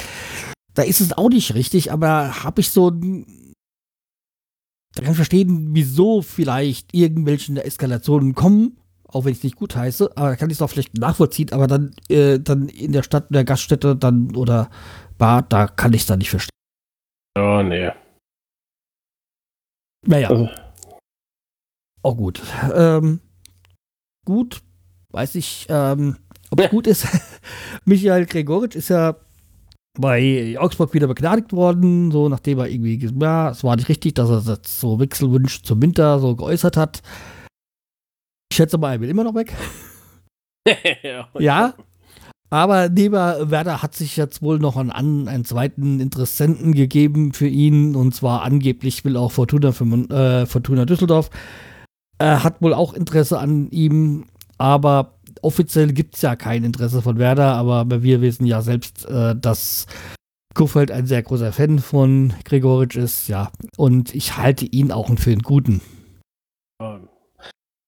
[0.74, 2.92] da ist es auch nicht richtig, aber habe ich so
[4.96, 9.76] da kann ich verstehen, wieso vielleicht irgendwelche Eskalationen kommen, auch wenn ich es nicht gut
[9.76, 13.04] heiße, aber da kann ich es auch vielleicht nachvollziehen, aber dann, äh, dann in der
[13.04, 14.70] Stadt, in der Gaststätte dann oder
[15.18, 16.50] Bar, da kann ich es dann nicht verstehen.
[17.38, 17.92] Ja, nee.
[20.06, 20.30] Naja.
[20.30, 20.50] Also.
[22.04, 22.42] Auch gut.
[22.74, 23.22] Ähm,
[24.26, 24.62] gut,
[25.10, 26.18] weiß ich, ähm,
[26.50, 27.08] ob es gut ist.
[27.86, 29.16] Michael Gregoritsch ist ja
[30.00, 34.30] bei Augsburg wieder begnadigt worden, so nachdem er irgendwie, ja, es war nicht richtig, dass
[34.30, 37.02] er das so Wechselwunsch zum Winter so geäußert hat.
[38.52, 39.54] Ich schätze mal, er will immer noch weg.
[41.40, 41.74] ja.
[42.50, 44.92] Aber neben Werder hat sich jetzt wohl noch einen,
[45.30, 47.96] einen zweiten Interessenten gegeben für ihn.
[47.96, 51.30] Und zwar angeblich will auch Fortuna, für, äh, Fortuna Düsseldorf.
[52.18, 54.26] Er hat wohl auch Interesse an ihm.
[54.58, 57.54] Aber offiziell gibt es ja kein Interesse von Werder.
[57.54, 59.88] Aber wir wissen ja selbst, äh, dass
[60.54, 63.28] Kuffeld ein sehr großer Fan von Gregoritsch ist.
[63.28, 63.52] Ja.
[63.78, 65.82] Und ich halte ihn auch für einen guten.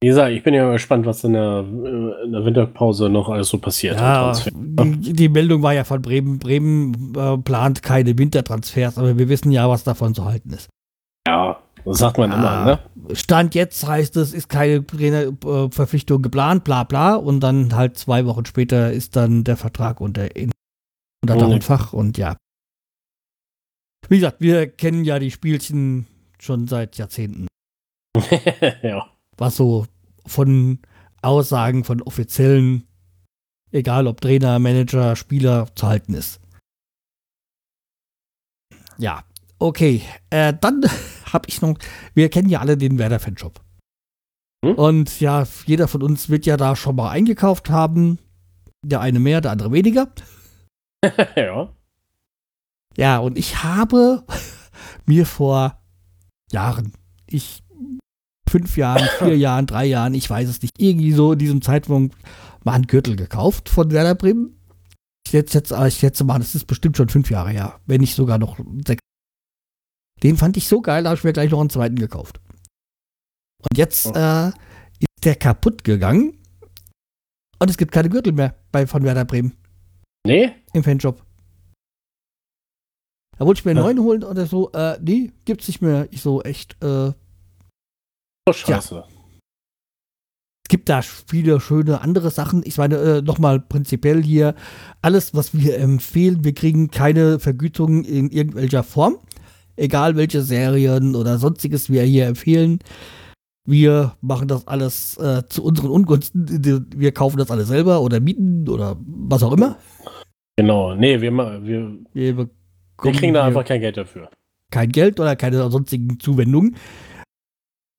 [0.03, 3.47] Wie gesagt, ich bin ja gespannt, was in der, äh, in der Winterpause noch alles
[3.47, 3.95] so passiert.
[3.95, 6.39] Ja, die, die, Meldung war ja von Bremen.
[6.39, 10.67] Bremen äh, plant keine Wintertransfers, aber wir wissen ja, was davon zu halten ist.
[11.85, 13.15] Das sagt man ja, immer, ne?
[13.15, 17.15] Stand jetzt heißt es, ist keine Trainerverpflichtung geplant, bla bla.
[17.15, 20.51] Und dann halt zwei Wochen später ist dann der Vertrag unter, in,
[21.21, 22.37] unter Dach und Fach und ja.
[24.09, 26.07] Wie gesagt, wir kennen ja die Spielchen
[26.39, 27.47] schon seit Jahrzehnten.
[28.81, 29.07] ja.
[29.37, 29.85] Was so
[30.25, 30.79] von
[31.21, 32.85] Aussagen von Offiziellen,
[33.71, 36.39] egal ob Trainer, Manager, Spieler, zu halten ist.
[38.97, 39.23] Ja,
[39.57, 40.01] okay.
[40.29, 40.85] Äh, dann
[41.33, 41.77] habe ich noch,
[42.13, 43.61] wir kennen ja alle den Werder-Fanshop.
[44.63, 44.75] Hm?
[44.75, 48.19] Und ja, jeder von uns wird ja da schon mal eingekauft haben.
[48.85, 50.09] Der eine mehr, der andere weniger.
[51.35, 51.69] ja.
[52.95, 54.23] Ja, und ich habe
[55.05, 55.79] mir vor
[56.51, 56.93] Jahren,
[57.25, 57.63] ich
[58.47, 62.15] fünf Jahren, vier Jahren, drei Jahren, ich weiß es nicht, irgendwie so in diesem Zeitpunkt
[62.63, 64.59] mal einen Gürtel gekauft von Werder Bremen.
[65.25, 68.15] Ich schätze, jetzt, ich schätze mal, das ist bestimmt schon fünf Jahre her, wenn nicht
[68.15, 69.01] sogar noch sechs.
[70.23, 72.39] Den fand ich so geil, da habe ich mir gleich noch einen zweiten gekauft.
[73.69, 74.13] Und jetzt oh.
[74.15, 74.47] äh,
[74.99, 76.39] ist der kaputt gegangen
[77.59, 79.53] und es gibt keine Gürtel mehr bei, von Werder Bremen.
[80.25, 80.53] Nee?
[80.73, 81.23] Im Fanshop.
[83.37, 84.71] Da wollte ich mir einen neuen holen oder so.
[84.71, 86.07] Äh, nee, gibt's nicht mehr.
[86.11, 87.11] Ich so, echt, äh,
[88.45, 88.95] Oh, scheiße.
[88.95, 89.07] Ja.
[90.65, 92.61] Es gibt da viele schöne andere Sachen.
[92.65, 94.55] Ich meine, äh, nochmal prinzipiell hier,
[95.01, 99.17] alles, was wir empfehlen, wir kriegen keine Vergütung in irgendwelcher Form.
[99.75, 102.79] Egal welche Serien oder sonstiges wir hier empfehlen.
[103.65, 106.45] Wir machen das alles äh, zu unseren Ungunsten.
[106.95, 109.77] Wir kaufen das alles selber oder mieten oder was auch immer.
[110.57, 112.49] Genau, nee, wir, wir, wir, wir
[112.97, 114.29] kriegen da einfach kein Geld dafür.
[114.69, 116.75] Kein Geld oder keine sonstigen Zuwendungen.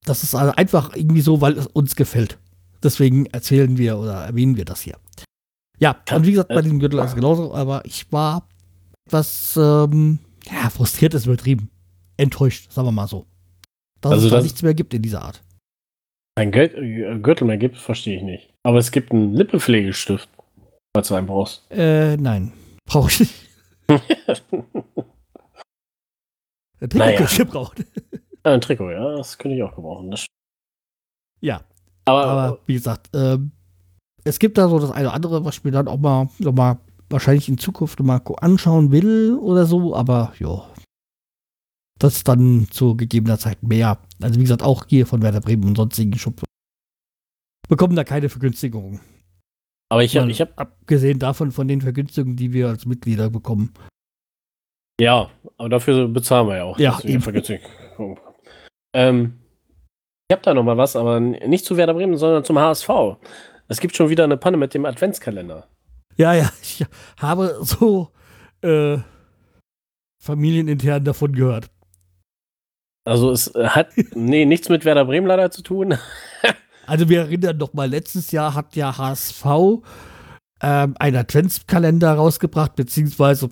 [0.05, 2.39] Das ist also einfach irgendwie so, weil es uns gefällt.
[2.83, 4.97] Deswegen erzählen wir oder erwähnen wir das hier.
[5.79, 8.47] Ja, und wie gesagt, bei diesem Gürtel ist es genauso, aber ich war
[9.07, 11.71] etwas, ähm, ja, frustriert ist übertrieben.
[12.17, 13.27] Enttäuscht, sagen wir mal so.
[14.01, 15.43] Dass also es da nichts mehr gibt in dieser Art.
[16.37, 18.53] Ein äh, Gürtel mehr gibt, verstehe ich nicht.
[18.65, 20.29] Aber es gibt einen Lippenpflegestift,
[20.95, 21.71] falls du einen brauchst.
[21.71, 22.53] Äh, nein.
[22.87, 23.35] Brauche ich nicht.
[26.81, 27.25] Der naja.
[27.25, 27.85] gebraucht.
[28.43, 30.11] Ein Trikot, ja, das könnte ich auch gebrauchen.
[30.11, 30.27] Das
[31.41, 31.63] ja.
[32.05, 33.39] Aber, aber, wie gesagt, äh,
[34.25, 36.79] es gibt da so das eine oder andere, was mir dann auch mal, noch mal
[37.11, 40.69] wahrscheinlich in Zukunft mal anschauen will oder so, aber ja.
[41.99, 43.99] Das ist dann zu gegebener Zeit mehr.
[44.21, 46.43] Also wie gesagt, auch hier von Werder Bremen und sonstigen Schub
[47.69, 49.01] bekommen da keine Vergünstigungen.
[49.91, 53.73] Aber ich habe, ich habe abgesehen davon von den Vergünstigungen, die wir als Mitglieder bekommen.
[55.01, 56.79] Ja, aber dafür bezahlen wir ja auch.
[56.79, 57.23] Ja, eben.
[58.93, 59.41] Ähm,
[60.29, 62.89] ich habe da noch mal was, aber nicht zu Werder Bremen, sondern zum HSV.
[63.69, 65.69] Es gibt schon wieder eine Panne mit dem Adventskalender.
[66.17, 66.85] Ja, ja, ich
[67.19, 68.11] habe so
[68.63, 68.99] äh,
[70.21, 71.71] familienintern davon gehört.
[73.05, 75.95] Also es hat nee, nichts mit Werder Bremen leider zu tun.
[76.87, 79.45] also wir erinnern noch mal, letztes Jahr hat ja HSV
[80.63, 83.51] ähm, einen Adventskalender rausgebracht, beziehungsweise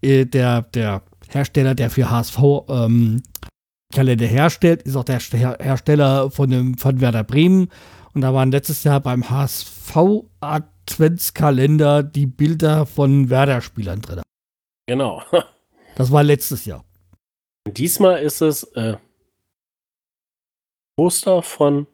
[0.00, 3.22] äh, der, der Hersteller, der für HSV ähm,
[3.92, 7.68] Kalender herstellt, ist auch der Hersteller von dem von Werder Bremen.
[8.12, 9.96] Und da waren letztes Jahr beim HSV
[10.88, 14.22] Adventskalender die Bilder von Werder-Spielern drin.
[14.86, 15.22] Genau.
[15.96, 16.84] Das war letztes Jahr.
[17.66, 18.98] Diesmal ist es äh,
[20.96, 21.88] Poster von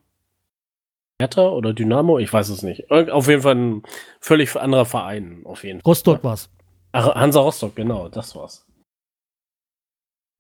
[1.19, 2.91] Hertha oder Dynamo, ich weiß es nicht.
[2.91, 3.83] Auf jeden Fall ein
[4.21, 5.89] völlig anderer Verein, auf jeden Fall.
[5.91, 6.51] Rostock war's.
[6.93, 8.67] Ach, Hansa Rostock, genau, das war's.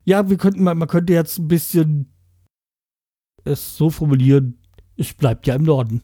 [0.04, 2.12] Ja, wir könnten mal, man könnte jetzt ein bisschen
[3.44, 4.60] es so formulieren,
[4.98, 6.02] es bleibt ja im Norden.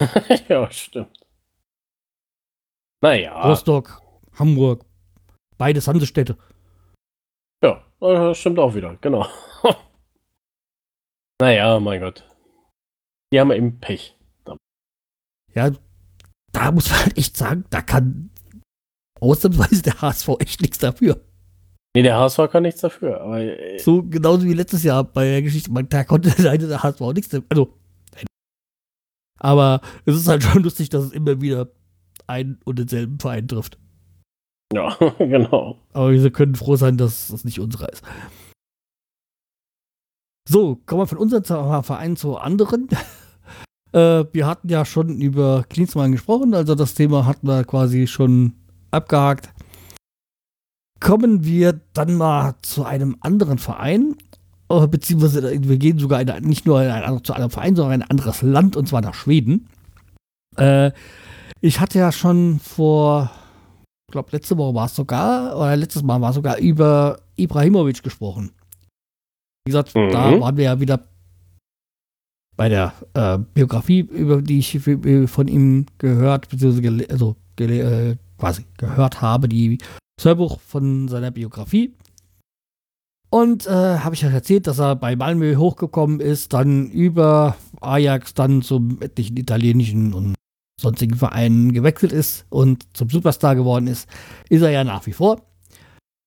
[0.48, 1.19] ja, stimmt.
[3.02, 3.48] Naja.
[3.48, 4.02] Rostock,
[4.38, 4.84] Hamburg,
[5.56, 6.36] beides Hansestädte.
[7.62, 9.26] Ja, das stimmt auch wieder, genau.
[11.40, 12.24] naja, mein Gott.
[13.32, 14.16] Die haben eben Pech.
[15.54, 15.70] Ja,
[16.52, 18.30] da muss man halt echt sagen, da kann
[19.20, 21.24] ausnahmsweise der HSV echt nichts dafür.
[21.94, 23.20] Nee, der HSV kann nichts dafür.
[23.20, 25.72] Aber, äh, so genauso wie letztes Jahr bei der Geschichte.
[25.72, 27.46] Man, da konnte der HSV nichts dafür.
[27.48, 27.74] Also,
[29.38, 31.68] aber es ist halt schon lustig, dass es immer wieder
[32.30, 33.78] einen und denselben Verein trifft.
[34.72, 35.76] Ja, genau.
[35.92, 38.04] Aber wir können froh sein, dass das nicht unsere ist.
[40.48, 42.88] So, kommen wir von unserem Verein zu anderen.
[43.92, 48.54] äh, wir hatten ja schon über Klinsmann gesprochen, also das Thema hatten wir quasi schon
[48.90, 49.50] abgehakt.
[50.98, 54.16] Kommen wir dann mal zu einem anderen Verein,
[54.68, 58.02] äh, beziehungsweise wir gehen sogar in, nicht nur in ein, zu einem Verein, sondern in
[58.02, 59.68] ein anderes Land, und zwar nach Schweden.
[60.56, 60.92] Äh,
[61.60, 63.30] ich hatte ja schon vor,
[64.08, 68.02] ich glaube, letzte Woche war es sogar, oder letztes Mal war es sogar über Ibrahimovic
[68.02, 68.52] gesprochen.
[69.64, 70.10] Wie gesagt, mhm.
[70.10, 71.06] da waren wir ja wieder
[72.56, 74.80] bei der äh, Biografie, über die ich
[75.30, 79.78] von ihm gehört, beziehungsweise also, äh, quasi gehört habe, die
[80.20, 81.94] Hörbuch von seiner Biografie.
[83.30, 88.34] Und äh, habe ich ja erzählt, dass er bei Malmö hochgekommen ist, dann über Ajax
[88.34, 90.34] dann zum etlichen italienischen und
[90.80, 94.08] sonstigen Vereinen gewechselt ist und zum Superstar geworden ist,
[94.48, 95.42] ist er ja nach wie vor.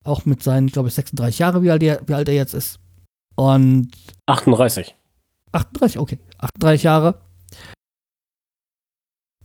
[0.06, 2.80] Auch mit seinen, glaube ich, 36 Jahren, wie alt, er, wie alt er jetzt ist.
[3.36, 3.90] Und
[4.28, 4.96] 38.
[5.52, 6.20] 38, okay.
[6.40, 7.22] 38 Jahre.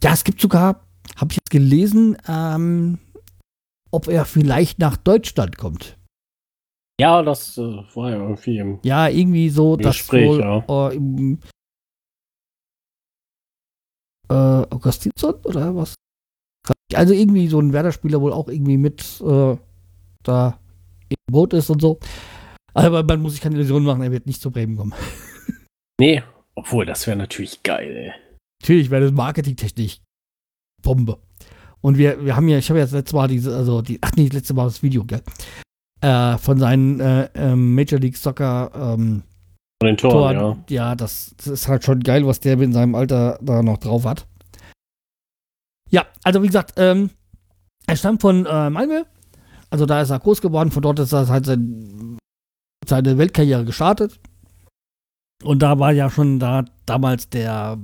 [0.02, 2.98] Ja, es gibt sogar, habe ich jetzt gelesen, ähm,
[3.90, 5.96] ob er vielleicht nach Deutschland kommt.
[7.00, 7.62] Ja, das äh,
[7.94, 10.88] war ja irgendwie im Ja, irgendwie so, Gespräch, wohl, ja.
[10.90, 11.38] äh, im,
[14.28, 15.94] äh, Augustinsson oder was?
[16.94, 19.56] Also irgendwie so ein Werder-Spieler wohl auch irgendwie mit äh,
[20.22, 20.58] da
[21.08, 21.98] im Boot ist und so.
[22.74, 24.94] Aber man muss sich keine Illusion machen, er wird nicht zu Bremen kommen.
[26.00, 26.22] Nee,
[26.54, 28.12] obwohl, das wäre natürlich geil, ey.
[28.62, 29.98] Natürlich wäre das marketingtechnisch
[30.80, 31.18] Bombe.
[31.80, 34.12] Und wir, wir haben ja, ich habe ja das letzte Mal diese, also die, ach
[34.16, 35.22] nee, das letzte Mal das Video, gell?
[36.00, 39.24] Äh, von seinen äh, ähm, Major League Soccer ähm,
[39.80, 40.88] von den Toren, Toren, ja.
[40.88, 44.04] Ja, das, das, ist halt schon geil, was der in seinem Alter da noch drauf
[44.04, 44.26] hat.
[45.90, 47.10] Ja, also wie gesagt, ähm,
[47.86, 49.04] er stammt von äh, Malmö.
[49.70, 52.18] Also da ist er groß geworden, von dort ist er halt sein,
[52.86, 54.18] seine Weltkarriere gestartet.
[55.44, 57.78] Und da war ja schon da damals der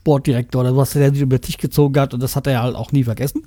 [0.00, 2.76] Sportdirektor oder was, der sich über den Tisch gezogen hat und das hat er halt
[2.76, 3.46] auch nie vergessen.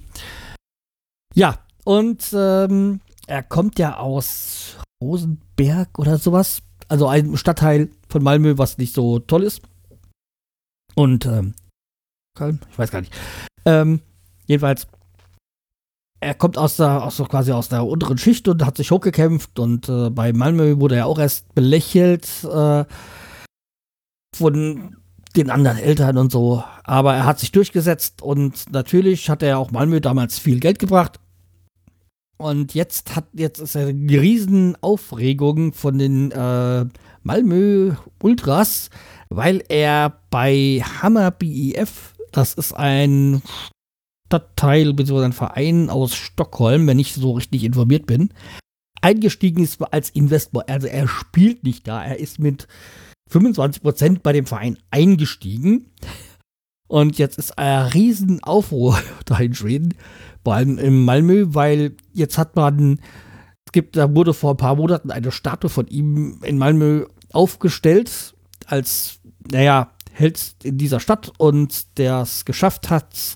[1.33, 6.61] Ja, und ähm, er kommt ja aus Rosenberg oder sowas.
[6.87, 9.61] Also ein Stadtteil von Malmö, was nicht so toll ist.
[10.95, 11.53] Und, ähm,
[12.37, 13.13] ich weiß gar nicht.
[13.65, 14.01] Ähm,
[14.45, 14.87] jedenfalls,
[16.19, 19.89] er kommt aus der, aus quasi aus der unteren Schicht und hat sich hochgekämpft und
[19.89, 22.85] äh, bei Malmö wurde er auch erst belächelt äh,
[24.35, 24.95] von
[25.35, 26.63] den anderen Eltern und so.
[26.83, 31.19] Aber er hat sich durchgesetzt und natürlich hat er auch Malmö damals viel Geld gebracht.
[32.37, 36.85] Und jetzt hat jetzt ist eine riesen Aufregung von den äh,
[37.23, 38.89] Malmö Ultras,
[39.29, 43.41] weil er bei Hammer BEF, das ist ein
[44.27, 45.25] Stadtteil bzw.
[45.25, 48.29] ein Verein aus Stockholm, wenn ich so richtig informiert bin,
[49.01, 50.65] eingestiegen ist als Investor.
[50.67, 52.67] Also er spielt nicht da, er ist mit
[53.31, 55.91] 25% bei dem Verein eingestiegen.
[56.87, 59.93] Und jetzt ist ein riesen Aufruhr da in Schweden,
[60.45, 62.99] vor allem in Malmö, weil jetzt hat man,
[63.65, 68.35] es gibt, da wurde vor ein paar Monaten eine Statue von ihm in Malmö aufgestellt,
[68.67, 69.19] als,
[69.51, 73.35] naja, Held in dieser Stadt und der es geschafft hat.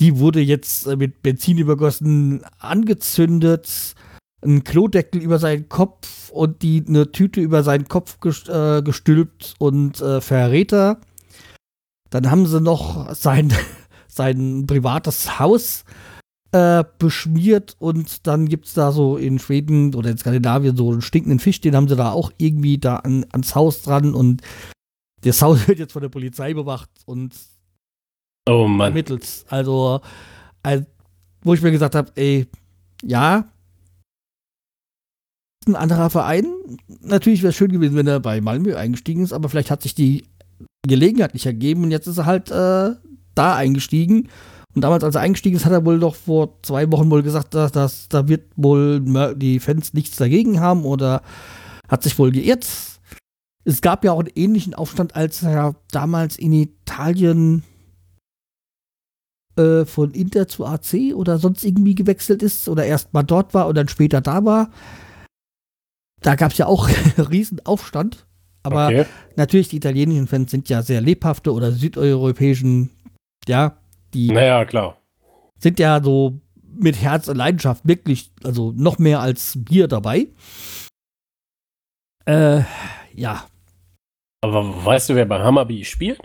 [0.00, 3.94] Die wurde jetzt mit Benzin übergossen, angezündet
[4.40, 8.16] einen Klodeckel über seinen Kopf und die eine Tüte über seinen Kopf
[8.48, 11.00] äh, gestülpt und äh, Verräter.
[12.08, 13.52] Dann haben sie noch sein,
[14.08, 15.84] sein privates Haus
[16.56, 21.02] äh, beschmiert und dann gibt es da so in Schweden oder in Skandinavien so einen
[21.02, 24.40] stinkenden Fisch, den haben sie da auch irgendwie da an, ans Haus dran und
[25.20, 27.34] das Haus wird jetzt von der Polizei bewacht und
[28.48, 28.88] oh Mann.
[28.88, 29.44] ermittelt.
[29.48, 30.00] Also,
[30.62, 30.86] also,
[31.42, 32.46] wo ich mir gesagt habe, ey,
[33.02, 33.44] ja,
[35.66, 36.46] ein anderer Verein.
[37.00, 39.94] Natürlich wäre es schön gewesen, wenn er bei Malmö eingestiegen ist, aber vielleicht hat sich
[39.94, 40.24] die
[40.86, 42.94] Gelegenheit nicht ergeben und jetzt ist er halt äh,
[43.34, 44.28] da eingestiegen.
[44.76, 47.54] Und damals, als er eingestiegen ist, hat er wohl doch vor zwei Wochen wohl gesagt,
[47.54, 49.00] dass, dass da wird wohl
[49.34, 51.22] die Fans nichts dagegen haben oder
[51.88, 52.66] hat sich wohl geirrt.
[53.64, 57.64] Es gab ja auch einen ähnlichen Aufstand, als er damals in Italien
[59.56, 63.68] äh, von Inter zu AC oder sonst irgendwie gewechselt ist oder erst mal dort war
[63.68, 64.70] und dann später da war.
[66.20, 66.90] Da gab es ja auch
[67.30, 68.26] riesen Aufstand.
[68.62, 69.06] Aber okay.
[69.36, 72.90] natürlich, die italienischen Fans sind ja sehr lebhafte oder südeuropäischen,
[73.48, 73.78] ja,
[74.16, 74.32] die.
[74.32, 74.96] Naja, klar.
[75.58, 76.40] Sind ja so
[76.78, 80.28] mit Herz und Leidenschaft wirklich, also noch mehr als Bier dabei.
[82.26, 82.62] Äh,
[83.14, 83.46] ja.
[84.42, 86.20] Aber weißt du, wer bei Hammerby spielt?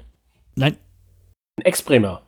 [0.56, 0.78] Nein.
[1.58, 2.22] Ein Ex-Bremer.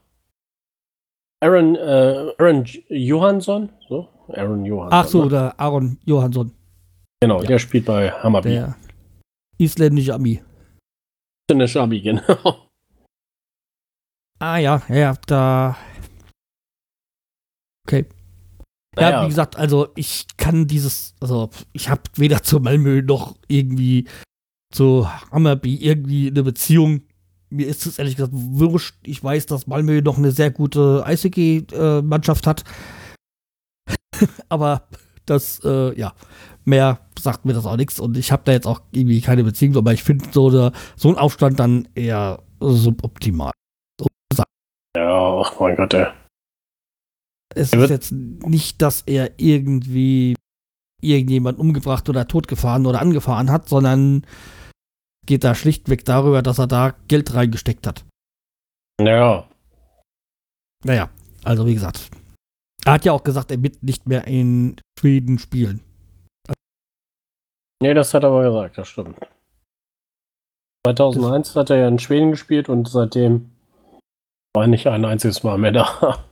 [1.42, 3.70] Aaron, äh, Aaron Johansson?
[3.90, 4.08] So?
[4.30, 5.00] Aaron Johansson.
[5.00, 5.26] Ach so, ne?
[5.26, 6.52] oder Aaron Johansson.
[7.22, 7.48] Genau, ja.
[7.48, 8.50] der spielt bei Hammerby.
[8.50, 8.76] Der
[9.58, 10.42] isländische Ami.
[11.50, 12.70] Isländische Ami, genau.
[14.44, 15.78] Ah ja, ja, da.
[17.88, 18.06] Okay.
[18.98, 19.24] Ja, naja.
[19.24, 24.06] wie gesagt, also ich kann dieses, also ich habe weder zu Malmö noch irgendwie
[24.70, 27.04] zu Hammerby irgendwie eine Beziehung.
[27.52, 28.96] Mir ist es ehrlich gesagt wurscht.
[29.04, 32.66] Ich weiß, dass Malmö noch eine sehr gute Eishockey-Mannschaft hat.
[34.50, 34.90] Aber
[35.26, 36.16] das, äh, ja,
[36.66, 39.78] mehr sagt mir das auch nichts und ich habe da jetzt auch irgendwie keine Beziehung,
[39.78, 40.50] aber ich finde so,
[40.98, 43.54] so ein Aufstand dann eher suboptimal.
[44.96, 46.08] Ja, ach mein Gott, ey.
[47.56, 50.36] Es ist jetzt nicht, dass er irgendwie
[51.02, 54.26] irgendjemand umgebracht oder totgefahren oder angefahren hat, sondern
[55.26, 58.06] geht da schlichtweg darüber, dass er da Geld reingesteckt hat.
[59.02, 59.48] Ja.
[60.84, 61.10] Naja,
[61.44, 62.10] also wie gesagt.
[62.86, 65.82] Er hat ja auch gesagt, er wird nicht mehr in Schweden spielen.
[67.82, 69.18] Nee, das hat er aber gesagt, das stimmt.
[70.86, 73.53] 2001 das hat er ja in Schweden gespielt und seitdem
[74.54, 76.26] war nicht ein einziges Mal mehr da.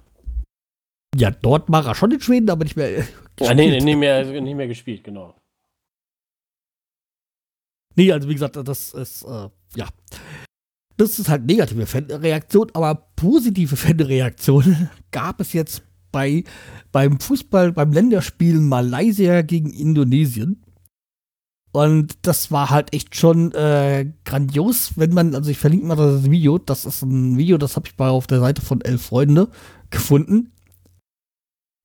[1.16, 3.04] Ja, dort war er schon in Schweden, aber nicht mehr.
[3.40, 5.34] Ja, nee, nee, nicht mehr, nicht mehr gespielt, genau.
[7.96, 9.88] Nee, also wie gesagt, das ist, äh, ja.
[10.98, 16.44] Das ist halt negative Fanreaktion, aber positive Fanreaktionen gab es jetzt bei,
[16.92, 20.62] beim Fußball, beim Länderspiel Malaysia gegen Indonesien.
[21.72, 26.30] Und das war halt echt schon äh, grandios, wenn man, also ich verlinke mal das
[26.30, 29.48] Video, das ist ein Video, das habe ich bei auf der Seite von Elf Freunde
[29.90, 30.52] gefunden.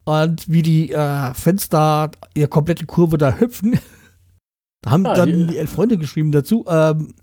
[0.05, 3.79] Und wie die äh, Fenster ihre komplette Kurve da hüpfen,
[4.83, 5.47] da haben ah, dann yeah.
[5.47, 7.15] die Elf Freunde geschrieben dazu, ähm,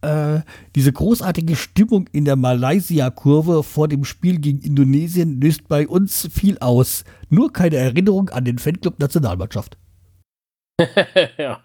[0.00, 0.40] äh,
[0.74, 6.58] diese großartige Stimmung in der Malaysia-Kurve vor dem Spiel gegen Indonesien löst bei uns viel
[6.58, 7.04] aus.
[7.28, 9.76] Nur keine Erinnerung an den Fanclub Nationalmannschaft.
[11.38, 11.62] ja.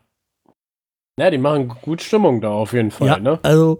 [1.19, 3.39] Ja, die machen gut Stimmung da auf jeden Fall, ja, ne?
[3.41, 3.79] Also,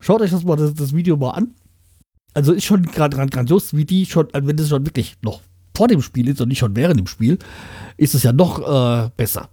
[0.00, 1.54] schaut euch das mal das, das Video mal an.
[2.32, 5.42] Also ist schon gerade grandios, wie die schon, also wenn das schon wirklich noch
[5.76, 7.38] vor dem Spiel ist und nicht schon während dem Spiel,
[7.96, 9.50] ist es ja noch äh, besser,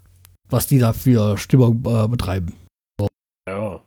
[0.50, 2.54] was die da für Stimmung äh, betreiben.
[3.00, 3.08] So.
[3.48, 3.82] Ja.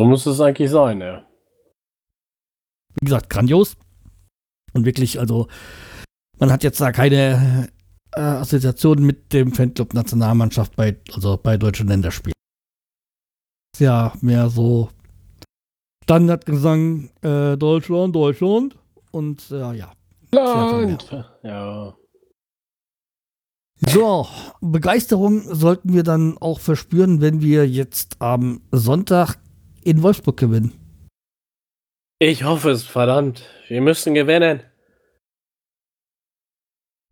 [0.00, 1.24] So muss es eigentlich sein, ja.
[3.00, 3.76] Wie gesagt, grandios.
[4.72, 5.48] Und wirklich, also,
[6.38, 7.68] man hat jetzt da keine
[8.16, 12.37] äh, Assoziation mit dem Fanclub Nationalmannschaft bei, also bei deutschen Länderspielen
[13.80, 14.88] ja mehr so
[16.04, 18.76] Standardgesang äh, Deutschland, Deutschland
[19.10, 19.92] und äh, ja.
[20.32, 21.10] Land.
[21.42, 21.94] Ja.
[23.80, 24.26] So,
[24.60, 29.36] Begeisterung sollten wir dann auch verspüren, wenn wir jetzt am Sonntag
[29.84, 30.72] in Wolfsburg gewinnen.
[32.18, 33.44] Ich hoffe es, verdammt.
[33.68, 34.62] Wir müssen gewinnen.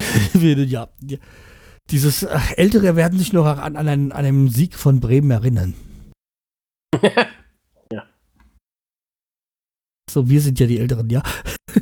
[0.33, 0.89] ja.
[1.91, 5.75] Dieses äh, Ältere werden sich noch an, an, einen, an einen Sieg von Bremen erinnern.
[7.93, 8.07] Ja.
[10.11, 11.23] So, wir sind ja die Älteren, ja.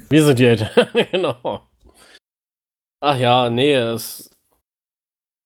[0.09, 1.62] wir sind die Älteren, genau.
[3.01, 4.31] Ach ja, nee, es.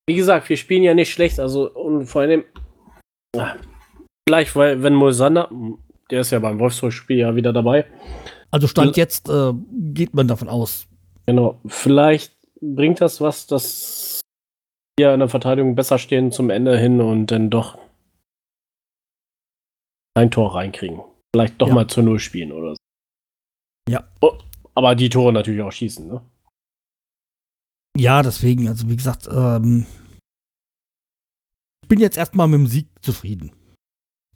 [0.07, 2.43] Wie gesagt, wir spielen ja nicht schlecht, also und vor allem.
[4.25, 5.49] Gleich, weil, wenn Mosander,
[6.09, 7.85] der ist ja beim Wolfsburg-Spiel ja wieder dabei.
[8.51, 9.53] Also Stand jetzt äh,
[9.93, 10.87] geht man davon aus.
[11.25, 14.21] Genau, vielleicht bringt das was, dass
[14.97, 17.77] wir in der Verteidigung besser stehen zum Ende hin und dann doch
[20.15, 21.01] ein Tor reinkriegen.
[21.33, 21.73] Vielleicht doch ja.
[21.73, 22.77] mal zu Null spielen oder so.
[23.89, 24.07] Ja.
[24.21, 24.37] Oh,
[24.75, 26.21] Aber die Tore natürlich auch schießen, ne?
[27.97, 29.85] Ja, deswegen, also wie gesagt, ähm,
[31.83, 33.51] ich bin jetzt erstmal mit dem Sieg zufrieden.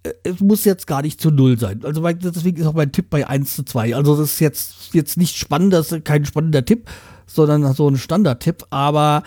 [0.04, 1.84] Äh, es muss jetzt gar nicht zu null sein.
[1.86, 3.96] Also deswegen ist auch mein Tipp bei 1 zu 2.
[3.96, 6.90] Also das ist jetzt, jetzt nicht spannend, das ist kein spannender Tipp,
[7.26, 8.66] sondern so ein Standardtipp.
[8.70, 9.24] Aber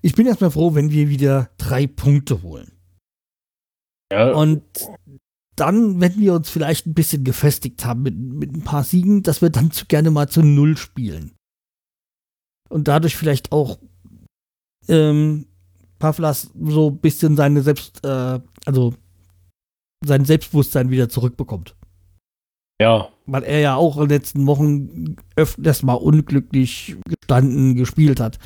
[0.00, 2.72] ich bin erstmal froh, wenn wir wieder drei Punkte holen.
[4.12, 4.32] Ja.
[4.32, 4.62] Und
[5.56, 9.42] dann, wenn wir uns vielleicht ein bisschen gefestigt haben mit, mit ein paar Siegen, dass
[9.42, 11.32] wir dann zu gerne mal zu Null spielen.
[12.68, 13.78] Und dadurch vielleicht auch
[14.88, 15.46] ähm,
[15.98, 18.94] Pavlas so ein bisschen seine Selbst, äh, also
[20.04, 21.74] sein Selbstbewusstsein wieder zurückbekommt.
[22.80, 23.08] Ja.
[23.24, 28.38] Weil er ja auch in den letzten Wochen öfters mal unglücklich gestanden gespielt hat.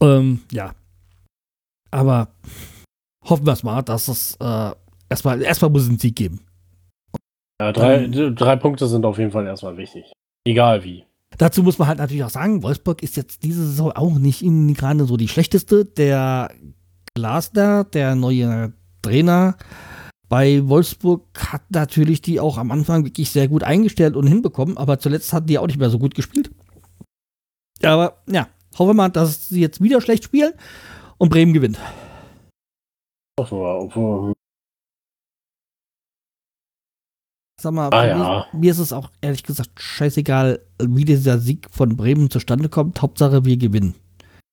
[0.00, 0.74] Ähm, ja.
[1.90, 2.28] Aber
[3.28, 4.70] hoffen wir es mal, dass es äh,
[5.08, 6.40] erstmal, erstmal muss es einen Sieg geben.
[7.60, 10.12] Ja, drei, ähm, drei Punkte sind auf jeden Fall erstmal wichtig.
[10.46, 11.04] Egal wie.
[11.38, 14.44] Dazu muss man halt natürlich auch sagen, Wolfsburg ist jetzt diese Saison auch nicht
[14.76, 15.84] gerade so die schlechteste.
[15.84, 16.50] Der
[17.14, 18.72] Glasner, der neue
[19.02, 19.56] Trainer
[20.28, 24.98] bei Wolfsburg, hat natürlich die auch am Anfang wirklich sehr gut eingestellt und hinbekommen, aber
[24.98, 26.50] zuletzt hatten die auch nicht mehr so gut gespielt.
[27.82, 28.48] Aber ja,
[28.78, 30.52] hoffen wir mal, dass sie jetzt wieder schlecht spielen
[31.18, 31.78] und Bremen gewinnt.
[33.38, 33.52] Sag
[37.72, 38.46] mal, ah, ja.
[38.52, 43.02] mir, ist es auch ehrlich gesagt scheißegal, wie dieser Sieg von Bremen zustande kommt.
[43.02, 43.94] Hauptsache, wir gewinnen.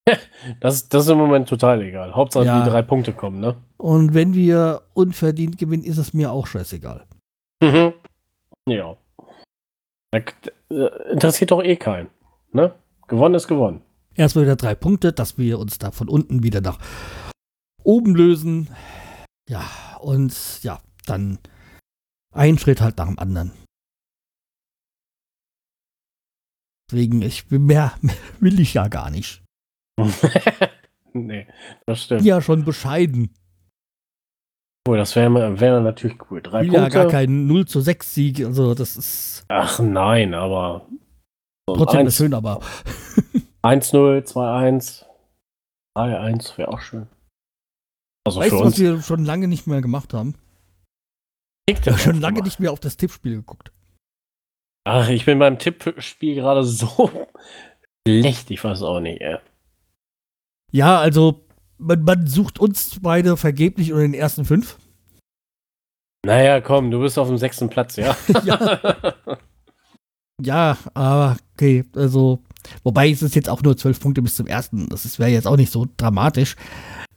[0.60, 2.14] das, das ist im Moment total egal.
[2.14, 2.62] Hauptsache, ja.
[2.62, 3.56] die drei Punkte kommen, ne?
[3.78, 7.06] Und wenn wir unverdient gewinnen, ist es mir auch scheißegal.
[7.62, 7.94] Mhm.
[8.68, 8.98] Ja.
[11.10, 12.10] Interessiert doch eh keinen.
[12.52, 12.74] Ne?
[13.08, 13.82] Gewonnen ist gewonnen.
[14.16, 16.78] Erstmal wieder drei Punkte, dass wir uns da von unten wieder nach
[17.84, 18.70] oben lösen.
[19.50, 19.70] Ja,
[20.00, 21.40] und ja, dann
[22.32, 23.52] ein Schritt halt nach dem anderen.
[26.90, 29.44] Deswegen, ich mehr, mehr will ich ja gar nicht.
[31.14, 31.48] nee,
[31.86, 32.24] das stimmt.
[32.24, 33.34] Ja, schon bescheiden.
[34.88, 36.42] Oh, das wäre wär natürlich cool.
[36.42, 36.78] Drei Punkte.
[36.78, 38.46] Ja, gar kein 0 zu 6 Sieg.
[38.46, 39.46] Also, das ist.
[39.48, 40.88] Ach nein, aber.
[41.68, 42.60] So trotzdem ist schön, aber.
[43.64, 45.06] 1-0, 2-1,
[45.98, 47.08] 3-1 wäre auch schön.
[48.26, 50.36] Also weißt du, was wir schon lange nicht mehr gemacht haben?
[51.66, 53.72] Ich habe schon lange nicht mehr auf das Tippspiel geguckt.
[54.86, 57.28] Ach, ich bin beim Tippspiel gerade so
[58.08, 59.38] schlecht, ich weiß auch nicht, ey.
[60.72, 61.46] Ja, also
[61.78, 64.78] man, man, sucht uns beide vergeblich unter den ersten fünf.
[66.26, 68.16] Naja, komm, du bist auf dem sechsten Platz, ja.
[68.44, 69.14] ja.
[70.44, 72.40] ja, aber okay, also,
[72.84, 74.90] wobei es ist jetzt auch nur zwölf Punkte bis zum ersten.
[74.90, 76.56] Das wäre jetzt auch nicht so dramatisch.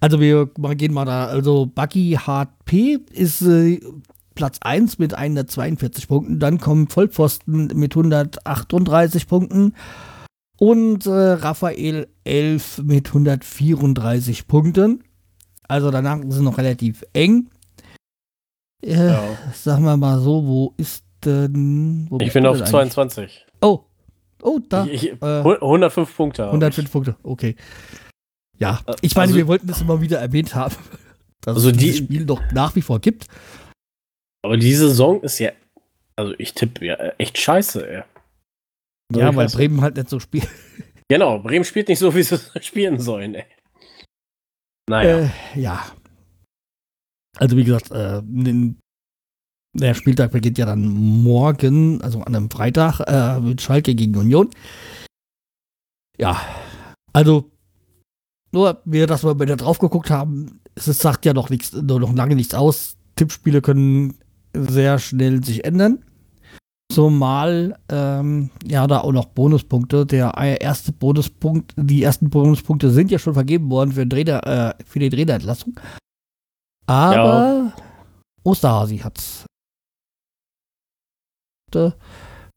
[0.00, 3.80] Also wir gehen mal da, also Bucky Hard P ist äh,
[4.34, 9.74] Platz 1 mit 142 Punkten, dann kommen Vollpfosten mit 138 Punkten
[10.58, 15.02] und äh, Raphael 11 mit 134 Punkten.
[15.68, 17.48] Also danach es noch relativ eng.
[18.82, 19.24] Äh, ja.
[19.54, 23.46] Sagen wir mal so, wo ist Wo ich bin auf 22.
[23.60, 23.80] Oh.
[24.42, 24.84] Oh, da.
[24.86, 26.46] Ich, ich, äh, 105 Punkte.
[26.46, 27.56] 105 Punkte, okay.
[28.58, 30.74] Ja, äh, ich meine, also, wir wollten das immer wieder erwähnt haben,
[31.40, 33.26] dass also es dieses die, Spiel doch nach wie vor gibt.
[34.42, 35.50] Aber die Saison ist ja,
[36.16, 38.02] also ich tippe ja echt scheiße, ey.
[39.12, 40.48] So, ja, weil Bremen halt nicht so spielt.
[41.08, 43.44] Genau, Bremen spielt nicht so, wie sie spielen sollen, ey.
[44.90, 45.30] Naja.
[45.54, 45.86] Äh, ja.
[47.36, 48.22] Also wie gesagt, äh,
[49.76, 54.50] der Spieltag beginnt ja dann morgen, also an einem Freitag, äh, mit Schalke gegen Union.
[56.18, 56.40] Ja,
[57.12, 57.50] also
[58.52, 62.14] nur, wir, dass wir wieder drauf geguckt haben, es sagt ja noch nichts, nur noch
[62.14, 62.96] lange nichts aus.
[63.16, 64.14] Tippspiele können
[64.54, 66.04] sehr schnell sich ändern.
[66.92, 70.06] Zumal ähm, ja da auch noch Bonuspunkte.
[70.06, 74.84] Der erste Bonuspunkt, die ersten Bonuspunkte sind ja schon vergeben worden für, den Trainer, äh,
[74.84, 75.80] für die Trainerentlassung.
[76.86, 77.72] Aber ja.
[78.44, 79.45] Osterhasi hat's.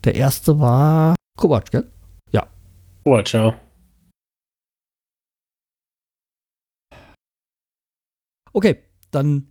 [0.06, 1.90] Der erste war Kovac, gell?
[2.32, 2.48] Ja.
[3.04, 3.60] Kovac, ja.
[8.54, 8.78] Okay,
[9.12, 9.48] dann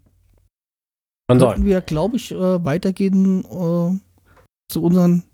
[1.31, 4.01] sollten wir, glaube ich, äh, weitergehen äh,
[4.73, 5.25] zu unseren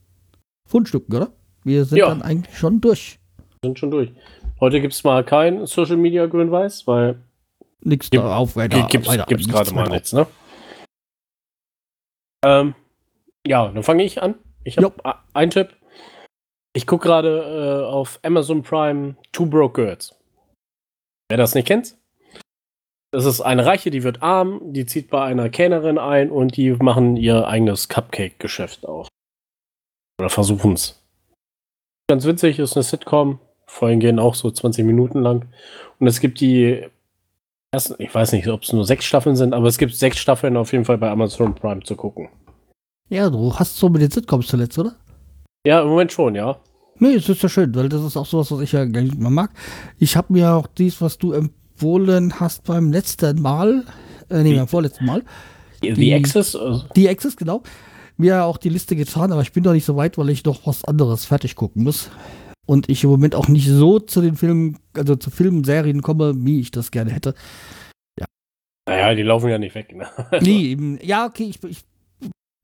[0.68, 1.32] Fundstücken, oder?
[1.62, 2.08] Wir sind ja.
[2.08, 3.18] dann eigentlich schon durch.
[3.64, 4.12] Sind schon durch.
[4.60, 7.22] Heute gibt es mal kein Social Media Grün-Weiß, weil.
[7.80, 8.86] Nichts darauf weiter.
[8.88, 10.26] Gibt es gerade mal nichts, ne?
[12.44, 12.74] Ähm,
[13.46, 14.34] ja, dann fange ich an.
[14.64, 14.94] Ich habe
[15.32, 15.76] einen Tipp.
[16.74, 20.14] Ich gucke gerade äh, auf Amazon Prime Two Broke Girls.
[21.28, 21.96] Wer das nicht kennt,
[23.14, 26.72] das ist eine Reiche, die wird arm, die zieht bei einer Kellnerin ein und die
[26.72, 29.06] machen ihr eigenes Cupcake-Geschäft auf.
[30.18, 31.00] Oder versuchen es.
[32.10, 33.38] Ganz witzig, ist eine Sitcom.
[33.66, 35.46] Folgen gehen auch so 20 Minuten lang.
[36.00, 36.88] Und es gibt die
[37.72, 40.56] ersten, ich weiß nicht, ob es nur sechs Staffeln sind, aber es gibt sechs Staffeln
[40.56, 42.30] auf jeden Fall bei Amazon Prime zu gucken.
[43.10, 44.96] Ja, du hast so mit den Sitcoms zuletzt, oder?
[45.66, 46.58] Ja, im Moment schon, ja.
[46.98, 49.30] Nee, es ist ja schön, weil das ist auch sowas, was ich ja gerne mal
[49.30, 49.50] mag.
[49.98, 53.84] Ich habe mir auch dies, was du empfohlen hast beim letzten Mal,
[54.30, 55.22] äh, nee, beim vorletzten Mal,
[55.82, 56.54] The Die- Access?
[56.56, 57.62] Also, die Access, genau,
[58.16, 60.66] mir auch die Liste getan, aber ich bin noch nicht so weit, weil ich noch
[60.66, 62.10] was anderes fertig gucken muss.
[62.66, 66.32] Und ich im Moment auch nicht so zu den Filmen, also zu Filmen, Serien komme,
[66.36, 67.34] wie ich das gerne hätte.
[68.88, 69.94] naja, die laufen ja nicht weg.
[69.94, 70.06] Ne?
[70.40, 71.84] Nee, eben, ja, okay, ich, ich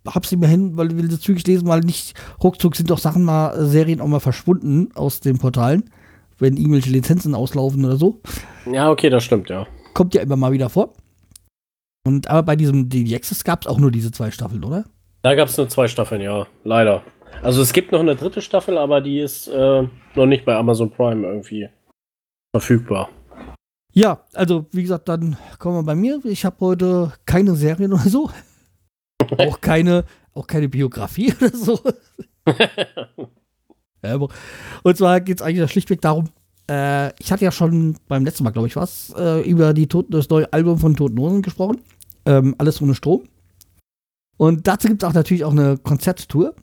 [0.06, 3.24] hab's nicht mehr hin, weil wir das zügig lesen, weil nicht ruckzuck sind doch Sachen
[3.24, 5.90] mal, äh, Serien auch mal verschwunden aus den Portalen,
[6.38, 8.20] wenn irgendwelche Lizenzen auslaufen oder so.
[8.70, 9.66] Ja, okay, das stimmt, ja.
[9.94, 10.94] Kommt ja immer mal wieder vor.
[12.06, 14.84] Und aber bei diesem Access gab es auch nur diese zwei Staffeln, oder?
[15.22, 16.46] Da gab es nur zwei Staffeln, ja.
[16.64, 17.02] Leider.
[17.42, 20.90] Also es gibt noch eine dritte Staffel, aber die ist äh, noch nicht bei Amazon
[20.90, 21.68] Prime irgendwie
[22.54, 23.10] verfügbar.
[23.92, 26.20] Ja, also wie gesagt, dann kommen wir bei mir.
[26.24, 28.30] Ich habe heute keine Serien oder so.
[29.38, 30.04] Auch keine,
[30.34, 31.80] auch keine Biografie oder so.
[34.82, 36.30] Und zwar geht es eigentlich schlichtweg darum,
[36.70, 40.12] äh, ich hatte ja schon beim letzten Mal, glaube ich, was, äh, über die Toten,
[40.12, 41.80] das neue Album von Toten Hosen gesprochen.
[42.24, 43.24] Ähm, Alles ohne Strom.
[44.36, 46.54] Und dazu gibt es auch natürlich auch eine Konzerttour.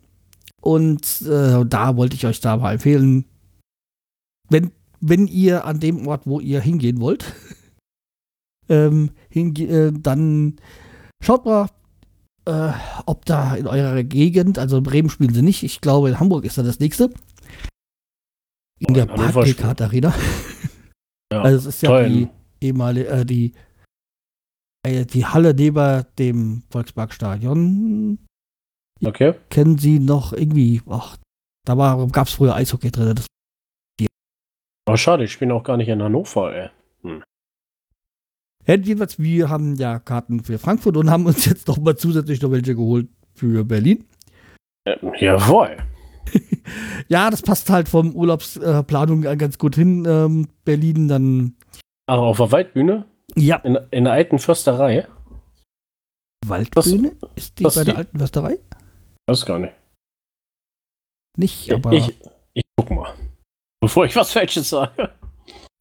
[0.62, 3.26] Und äh, da wollte ich euch da mal empfehlen,
[4.50, 7.26] wenn, wenn ihr an dem Ort, wo ihr hingehen wollt,
[8.70, 10.56] ähm, hinge äh, dann
[11.22, 11.68] schaut mal,
[12.48, 12.74] äh,
[13.06, 16.46] ob da in eurer Gegend, also in Bremen spielen sie nicht, ich glaube in Hamburg
[16.46, 17.10] ist da das nächste.
[18.80, 20.14] In Oh, der Parkcard Arena.
[21.30, 22.08] Ja, Also es ist ja toll.
[22.10, 22.28] die
[22.66, 23.52] ehemalige, äh, die,
[24.88, 28.18] äh, die Halle neben dem Volksparkstadion.
[29.04, 29.34] Okay.
[29.50, 31.18] Kennen Sie noch irgendwie, ach,
[31.66, 31.76] da
[32.14, 33.14] gab es früher Eishockey drin.
[33.14, 33.26] Das,
[34.88, 36.70] Aber schade, ich spiele auch gar nicht in Hannover, ey.
[38.68, 42.42] Ja, jedenfalls, wir haben ja Karten für Frankfurt und haben uns jetzt noch mal zusätzlich
[42.42, 44.06] noch welche geholt für Berlin.
[44.86, 45.78] Äh, jawohl.
[47.08, 50.04] Ja, das passt halt vom Urlaubsplanung äh, ganz gut hin.
[50.06, 51.56] Ähm, Berlin dann,
[52.08, 53.06] Ach, auf der Waldbühne?
[53.38, 55.08] ja, In, in der alten Försterei?
[56.46, 57.14] Waldbühne.
[57.36, 58.60] Ist die bei der die- alten Försterei?
[59.28, 59.74] Weiß gar nicht.
[61.38, 61.94] Nicht, aber.
[61.94, 62.14] ich,
[62.54, 63.14] ich guck mal.
[63.82, 65.12] Bevor ich was Falsches sage.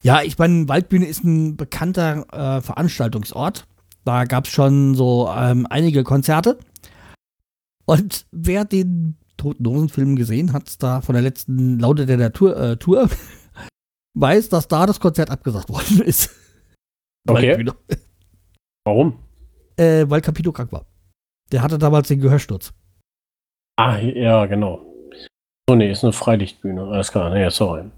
[0.07, 3.67] Ja, ich meine, Waldbühne ist ein bekannter äh, Veranstaltungsort.
[4.05, 6.57] Da gab es schon so ähm, einige Konzerte.
[7.85, 12.77] Und wer den Toten Hosen-Film gesehen hat, da von der letzten Laute der Natur äh,
[12.77, 13.09] Tour,
[14.13, 16.33] weiß, dass da das Konzert abgesagt worden ist.
[17.27, 17.69] Okay.
[18.85, 19.19] Warum?
[19.75, 20.85] Äh, weil Capito krank war.
[21.51, 22.71] Der hatte damals den Gehörsturz.
[23.75, 24.85] Ah, ja, genau.
[25.69, 26.81] Oh nee, ist eine Freilichtbühne.
[26.81, 27.91] Alles klar, nee, sorry.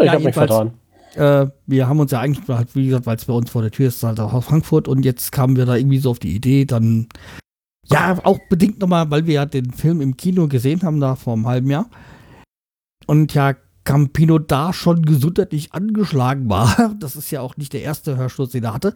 [0.00, 0.78] Ich Ja, hab mich vertan.
[1.16, 3.70] Äh, wir haben uns ja eigentlich, halt, wie gesagt, weil es bei uns vor der
[3.70, 6.34] Tür ist, halt auch aus Frankfurt und jetzt kamen wir da irgendwie so auf die
[6.34, 7.08] Idee, dann,
[7.86, 11.32] ja, auch bedingt nochmal, weil wir ja den Film im Kino gesehen haben, da vor
[11.32, 11.88] einem halben Jahr.
[13.06, 13.54] Und ja,
[13.84, 16.94] Campino da schon gesundheitlich angeschlagen war.
[17.00, 18.94] Das ist ja auch nicht der erste Hörsturz, den er hatte.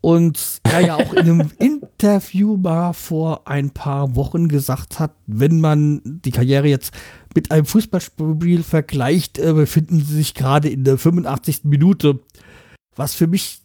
[0.00, 5.60] Und er ja auch in einem Interview mal vor ein paar Wochen gesagt hat, wenn
[5.60, 6.94] man die Karriere jetzt
[7.34, 11.64] mit einem Fußballspiel vergleicht, äh, befinden sie sich gerade in der 85.
[11.64, 12.20] Minute.
[12.96, 13.60] Was für mich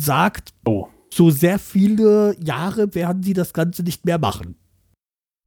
[0.00, 0.88] sagt, Oh.
[1.12, 4.56] so sehr viele Jahre werden sie das Ganze nicht mehr machen.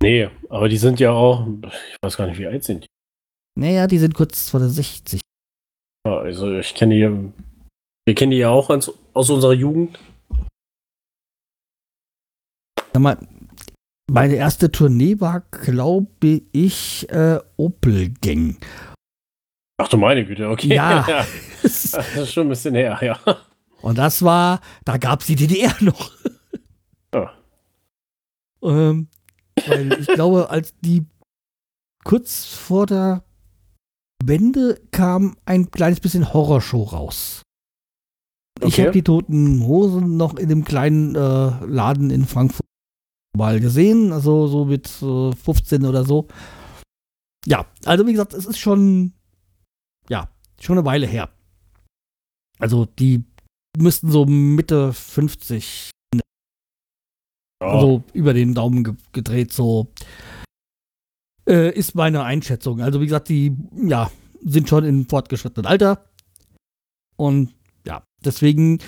[0.02, 1.46] Nee, aber die sind ja auch,
[1.92, 2.88] ich weiß gar nicht, wie alt sind die.
[3.60, 5.22] Naja, die sind kurz vor der 60.
[6.08, 7.12] Ja, Also ich kenne die, ja-
[8.08, 10.00] wir kennen die ja auch aus, aus unserer Jugend.
[12.94, 13.18] Sag mal,
[14.10, 18.58] meine erste Tournee war, glaube ich, äh, Opel Gang.
[19.78, 20.76] Ach du meine Güte, okay.
[20.76, 21.06] Ja.
[21.64, 23.20] das ist schon ein bisschen her, ja.
[23.82, 26.12] Und das war, da gab es die DDR noch.
[27.14, 27.32] Ja.
[28.64, 29.08] Ähm,
[29.68, 31.06] weil ich glaube, als die
[32.04, 33.24] kurz vor der
[34.24, 37.42] Wende kam ein kleines bisschen Horrorshow raus.
[38.60, 38.82] Ich Okay.
[38.84, 42.61] habe die Toten Hosen noch in dem kleinen äh, Laden in Frankfurt
[43.36, 46.27] mal gesehen, also so mit äh, 15 oder so.
[47.45, 49.13] Ja, also wie gesagt, es ist schon,
[50.09, 50.29] ja,
[50.59, 51.29] schon eine Weile her.
[52.59, 53.23] Also die
[53.77, 55.91] müssten so Mitte 50
[57.61, 57.67] ja.
[57.67, 59.88] also über den Daumen ge gedreht, so
[61.47, 62.82] äh, ist meine Einschätzung.
[62.82, 64.11] Also wie gesagt, die ja
[64.43, 66.05] sind schon in fortgeschrittenen Alter
[67.15, 67.53] und
[67.86, 68.79] ja, deswegen,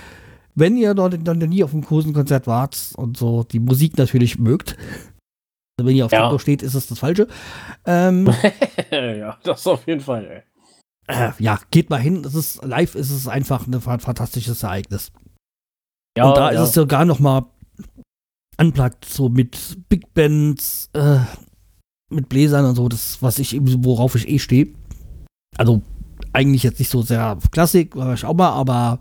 [0.55, 4.77] wenn ihr dort dann nie auf dem Kosenkonzert wart und so die Musik natürlich mögt,
[5.79, 6.23] Also wenn ihr auf Ja.
[6.23, 7.27] Techno steht, ist es das Falsche.
[7.85, 8.29] Ähm,
[8.91, 11.15] ja, das auf jeden Fall, ey.
[11.15, 12.23] äh, ja, geht mal hin.
[12.25, 15.11] Es ist, live ist es einfach ein fa- fantastisches Ereignis.
[16.17, 16.61] Ja, Und da ja.
[16.61, 17.45] ist es sogar noch mal
[18.59, 21.19] unplugged, so mit Big Bands, äh,
[22.11, 24.67] mit Bläsern und so, das, was ich, eben- worauf ich eh stehe.
[25.57, 25.81] Also
[26.33, 28.99] eigentlich jetzt nicht so sehr Klassik, war ich auch mal, aber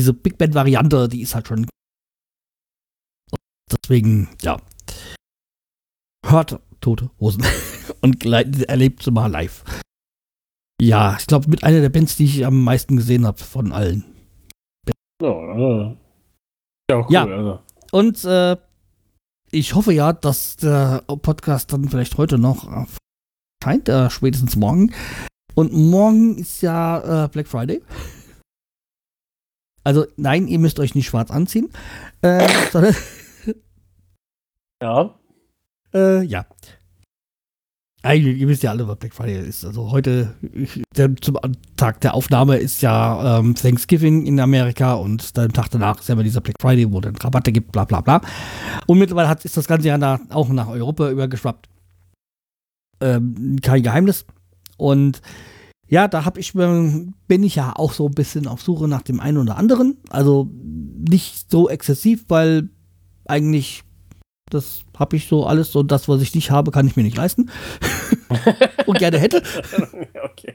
[0.00, 1.66] diese Big Band-Variante, die ist halt schon.
[3.70, 4.60] Deswegen, ja.
[6.26, 7.44] Hört tote Hosen
[8.02, 9.64] und erlebt sie mal live.
[10.80, 14.04] Ja, ich glaube, mit einer der Bands, die ich am meisten gesehen habe von allen.
[15.22, 15.96] Ja, äh,
[16.90, 17.06] ja, cool.
[17.08, 17.24] Ja.
[17.24, 17.60] Also.
[17.92, 18.56] Und äh,
[19.50, 22.86] ich hoffe ja, dass der Podcast dann vielleicht heute noch äh,
[23.62, 24.92] erscheint, äh, spätestens morgen.
[25.54, 27.80] Und morgen ist ja äh, Black Friday.
[29.84, 31.68] Also nein, ihr müsst euch nicht schwarz anziehen,
[32.22, 32.94] äh, sondern
[34.82, 35.14] Ja.
[35.94, 36.46] äh, ja.
[38.02, 39.64] Eigentlich, ihr wisst ja alle, was Black Friday ist.
[39.64, 40.34] Also heute,
[40.94, 41.38] der, zum
[41.76, 46.12] Tag der Aufnahme ist ja ähm, Thanksgiving in Amerika und dann Tag danach ist ja
[46.12, 48.20] immer dieser Black Friday, wo dann Rabatte gibt, bla bla bla.
[48.86, 51.66] Und mittlerweile hat, ist das Ganze ja nach, auch nach Europa übergeschwappt.
[53.00, 54.26] Ähm, kein Geheimnis.
[54.76, 55.22] Und
[55.88, 59.02] ja, da hab ich, mir- bin ich ja auch so ein bisschen auf Suche nach
[59.02, 59.98] dem einen oder anderen.
[60.10, 60.50] Also
[61.08, 62.68] nicht so exzessiv, weil
[63.26, 63.82] eigentlich
[64.50, 67.16] das habe ich so alles und das, was ich nicht habe, kann ich mir nicht
[67.16, 67.50] leisten.
[68.86, 69.42] und gerne hätte,
[70.24, 70.54] okay.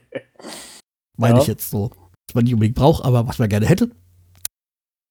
[1.17, 1.41] meine Ja.
[1.41, 3.89] ich jetzt so, was man nicht unbedingt braucht, aber was man gerne hätte.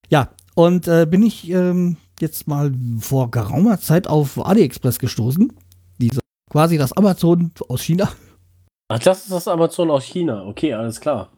[0.08, 5.52] Ja, und äh, bin ich ähm, jetzt mal vor geraumer Zeit auf AliExpress gestoßen.
[5.98, 8.10] Diese quasi das Amazon aus China.
[8.88, 10.44] Ach, das ist das Amazon aus China.
[10.46, 11.30] Okay, alles klar.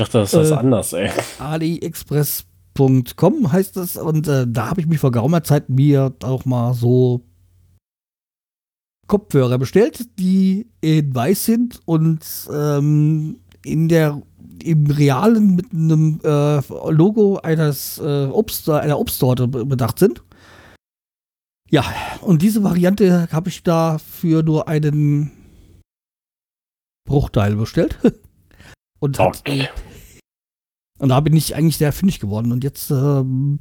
[0.00, 1.10] Ich dachte, das ist Äh, anders, ey.
[1.40, 6.74] AliExpress.com heißt es und äh, da habe ich mich vor geraumer Zeit mir auch mal
[6.74, 7.24] so
[9.08, 12.20] Kopfhörer bestellt, die in weiß sind und
[12.52, 14.22] ähm, in der
[14.62, 16.60] im realen mit einem äh,
[16.90, 20.22] Logo eines äh, Obst einer Obstsorte be- bedacht sind.
[21.70, 21.84] Ja,
[22.22, 25.32] und diese Variante habe ich da für nur einen
[27.08, 27.98] Bruchteil bestellt.
[29.00, 29.68] Und hat Okay.
[30.98, 32.50] und da bin ich eigentlich sehr fündig geworden.
[32.50, 33.60] Und jetzt ähm,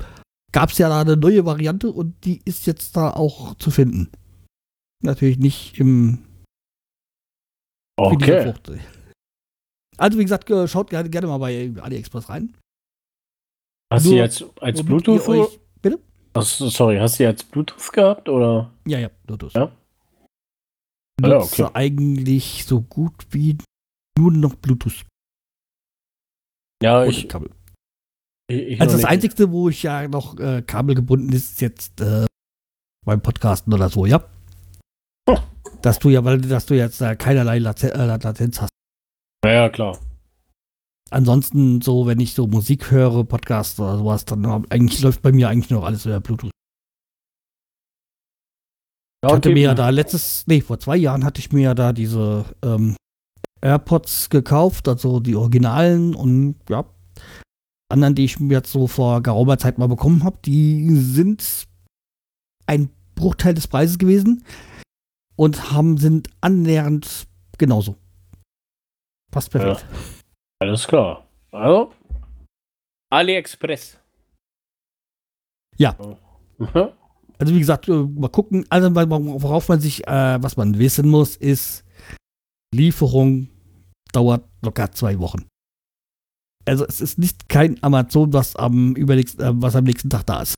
[0.51, 4.09] gab es ja da eine neue Variante und die ist jetzt da auch zu finden.
[5.03, 6.25] Natürlich nicht im
[7.99, 8.53] Okay.
[9.97, 12.55] Also wie gesagt, äh, schaut gerne, gerne mal bei AliExpress rein.
[13.93, 14.21] Hast du Nur- die
[14.61, 15.27] als, Bluetooth?
[15.27, 15.99] euch- bitte?
[16.33, 18.71] Ach, so, sorry, hast du als Bluetooth gehabt oder?
[18.87, 19.53] Ja, ja, Bluetooth.
[19.53, 19.71] Ja?
[21.19, 21.71] Ich Ah, nutze okay.
[21.75, 23.57] eigentlich so gut wie
[24.17, 25.05] nur noch Bluetooth
[26.83, 27.27] Ja, ohne ich.
[27.27, 27.49] Kabel.
[28.51, 29.09] ich, ich Also das nicht.
[29.09, 32.27] Einzige, wo ich ja noch äh, kabelgebunden ist, ist jetzt äh,
[33.05, 34.23] beim Podcasten oder so, ja.
[35.27, 35.37] Hm.
[35.81, 38.69] Dass du ja, weil dass du jetzt äh, keinerlei Laten äh, Latenz hast.
[39.43, 39.97] Ja, ja, klar.
[41.09, 45.47] Ansonsten so, wenn ich so Musik höre, Podcast oder sowas, dann eigentlich läuft bei mir
[45.49, 46.51] eigentlich noch alles über Bluetooth.
[49.27, 51.73] Ja, Ich hatte mir ja da letztes, nee, vor zwei Jahren hatte ich mir ja
[51.73, 52.95] da diese ähm,
[53.61, 56.85] AirPods gekauft, also die Originalen und ja,
[57.89, 61.67] anderen, die ich mir jetzt so vor geraumer Zeit mal bekommen habe, die sind
[62.67, 64.45] ein Bruchteil des Preises gewesen
[65.35, 67.97] und haben, sind annähernd genauso.
[69.31, 69.85] Passt perfekt.
[70.59, 71.27] Alles klar.
[71.51, 71.93] Also.
[73.09, 73.99] AliExpress.
[75.77, 75.95] Ja.
[76.57, 76.91] Mhm.
[77.39, 81.35] Also wie gesagt, äh, mal gucken, also worauf man sich, äh, was man wissen muss,
[81.35, 81.83] ist,
[82.73, 83.49] Lieferung
[84.11, 85.45] dauert locker zwei Wochen.
[86.65, 90.41] Also es ist nicht kein Amazon, was am übernächsten, äh, was am nächsten Tag da
[90.41, 90.55] ist.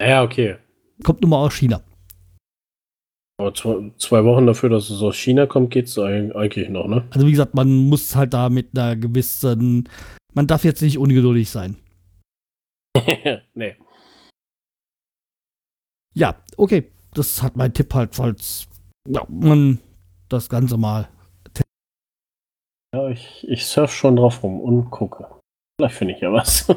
[0.00, 0.56] Ja, okay.
[1.02, 1.82] Kommt nur mal aus China.
[3.38, 7.06] Aber zwei, zwei Wochen dafür, dass es aus China kommt, geht es eigentlich noch, ne?
[7.10, 9.88] Also wie gesagt, man muss halt da mit einer gewissen,
[10.32, 11.76] man darf jetzt nicht ungeduldig sein.
[13.54, 13.76] nee.
[16.16, 18.68] Ja, okay, das hat mein Tipp halt, falls
[19.06, 19.80] ja, man
[20.28, 21.08] das Ganze mal.
[22.94, 25.26] Ja, ich, ich surf schon drauf rum und gucke.
[25.78, 26.66] Vielleicht finde ich ja was.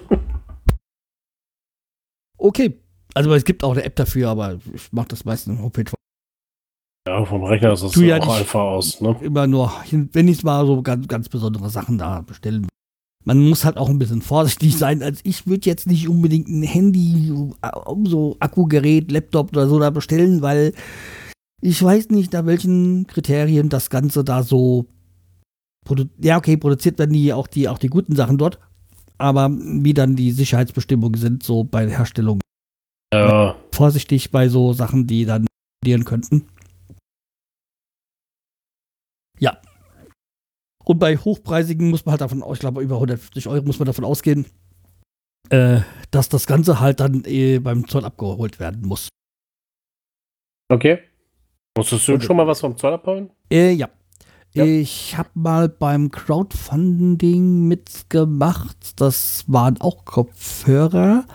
[2.42, 2.80] Okay,
[3.14, 5.92] also es gibt auch eine App dafür, aber ich mache das meistens im Homepage
[7.08, 9.16] ja, vom Rechner ist es ja auch einfach aus, ne?
[9.22, 12.70] immer nur, wenn ich mal so ganz, ganz besondere Sachen da bestellen will.
[13.26, 15.04] Man muss halt auch ein bisschen vorsichtig sein.
[15.04, 17.70] Also ich würde jetzt nicht unbedingt ein Handy, äh,
[18.06, 20.74] so Akkugerät, Laptop oder so da bestellen, weil
[21.62, 24.86] ich weiß nicht, nach welchen Kriterien das Ganze da so
[26.22, 28.60] ja okay, produziert werden die auch die auch die guten Sachen dort,
[29.18, 32.42] aber wie dann die Sicherheitsbestimmungen sind so bei der Herstellung
[33.14, 35.48] Ja, vorsichtig bei so Sachen, die dann
[35.82, 36.48] passieren könnten.
[39.40, 39.58] Ja.
[40.90, 44.04] Und bei hochpreisigen muss man halt davon, ich glaube, über 150 Euro muss man davon
[44.04, 44.48] ausgehen,
[45.52, 49.08] äh, dass das Ganze halt dann eh beim Zoll abgeholt werden muss.
[50.68, 50.98] Okay.
[51.78, 53.30] Musstest du schon mal was vom Zoll abholen?
[53.52, 53.88] Äh, ja.
[54.54, 54.66] ja.
[54.66, 59.00] Ich habe mal beim Crowdfunding mitgemacht.
[59.00, 61.26] Das waren auch Kopfhörer.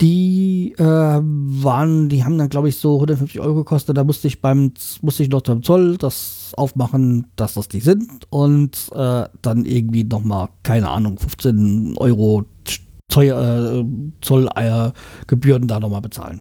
[0.00, 3.98] Die äh, waren, die haben dann, glaube ich, so 150 Euro gekostet.
[3.98, 4.72] Da musste ich beim,
[5.02, 8.26] musste ich noch beim Zoll das aufmachen, dass das die sind.
[8.30, 12.46] Und äh, dann irgendwie nochmal, keine Ahnung, 15 Euro
[13.10, 13.84] Zoll, äh,
[14.22, 16.38] Zollgebühren da nochmal bezahlen.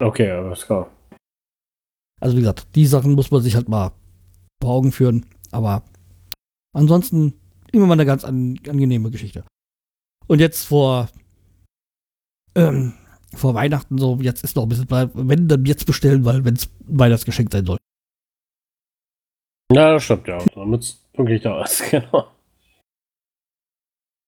[0.00, 0.88] Okay, alles klar.
[2.20, 3.92] Also wie gesagt, die Sachen muss man sich halt mal
[4.62, 5.26] vor Augen führen.
[5.50, 5.82] Aber
[6.72, 7.34] ansonsten
[7.72, 9.44] immer mal eine ganz an, angenehme Geschichte.
[10.26, 11.08] Und jetzt vor,
[12.54, 12.94] ähm,
[13.34, 16.70] vor Weihnachten so, jetzt ist noch ein bisschen, wenn dann jetzt bestellen, weil wenn es
[16.86, 17.78] Weihnachtsgeschenk sein soll.
[19.72, 20.38] Ja, das stimmt ja.
[20.54, 22.32] Damit es wirklich da ist, genau.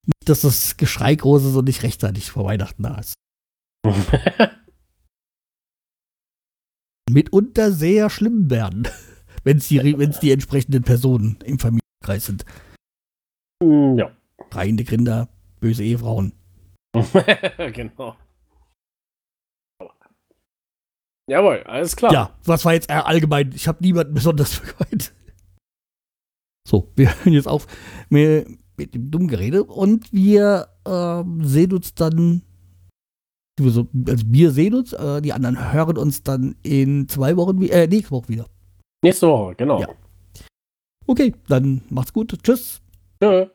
[0.06, 3.14] Nicht, dass das Geschrei große so nicht rechtzeitig vor Weihnachten da ist.
[7.10, 8.88] mitunter sehr schlimm werden,
[9.44, 12.44] wenn es die, wenn's die entsprechenden Personen im Familienkreis sind.
[13.62, 14.10] Mm, ja.
[14.50, 15.28] Reine Kinder,
[15.60, 16.32] böse Ehefrauen.
[17.72, 18.16] genau.
[21.28, 22.12] Jawohl, alles klar.
[22.12, 23.52] Ja, was war jetzt allgemein?
[23.54, 25.12] Ich habe niemanden besonders vergeut.
[26.68, 27.66] So, wir hören jetzt auf
[28.08, 32.42] mit, mit dem dummen Gerede und wir äh, sehen uns dann
[33.60, 38.10] also wir sehen uns, äh, die anderen hören uns dann in zwei Wochen, äh, nächste
[38.12, 38.46] Woche wieder.
[39.04, 39.80] Nächste Woche, genau.
[39.82, 39.88] Ja.
[41.06, 42.38] Okay, dann macht's gut.
[42.42, 42.80] Tschüss.
[43.22, 43.48] Tschö.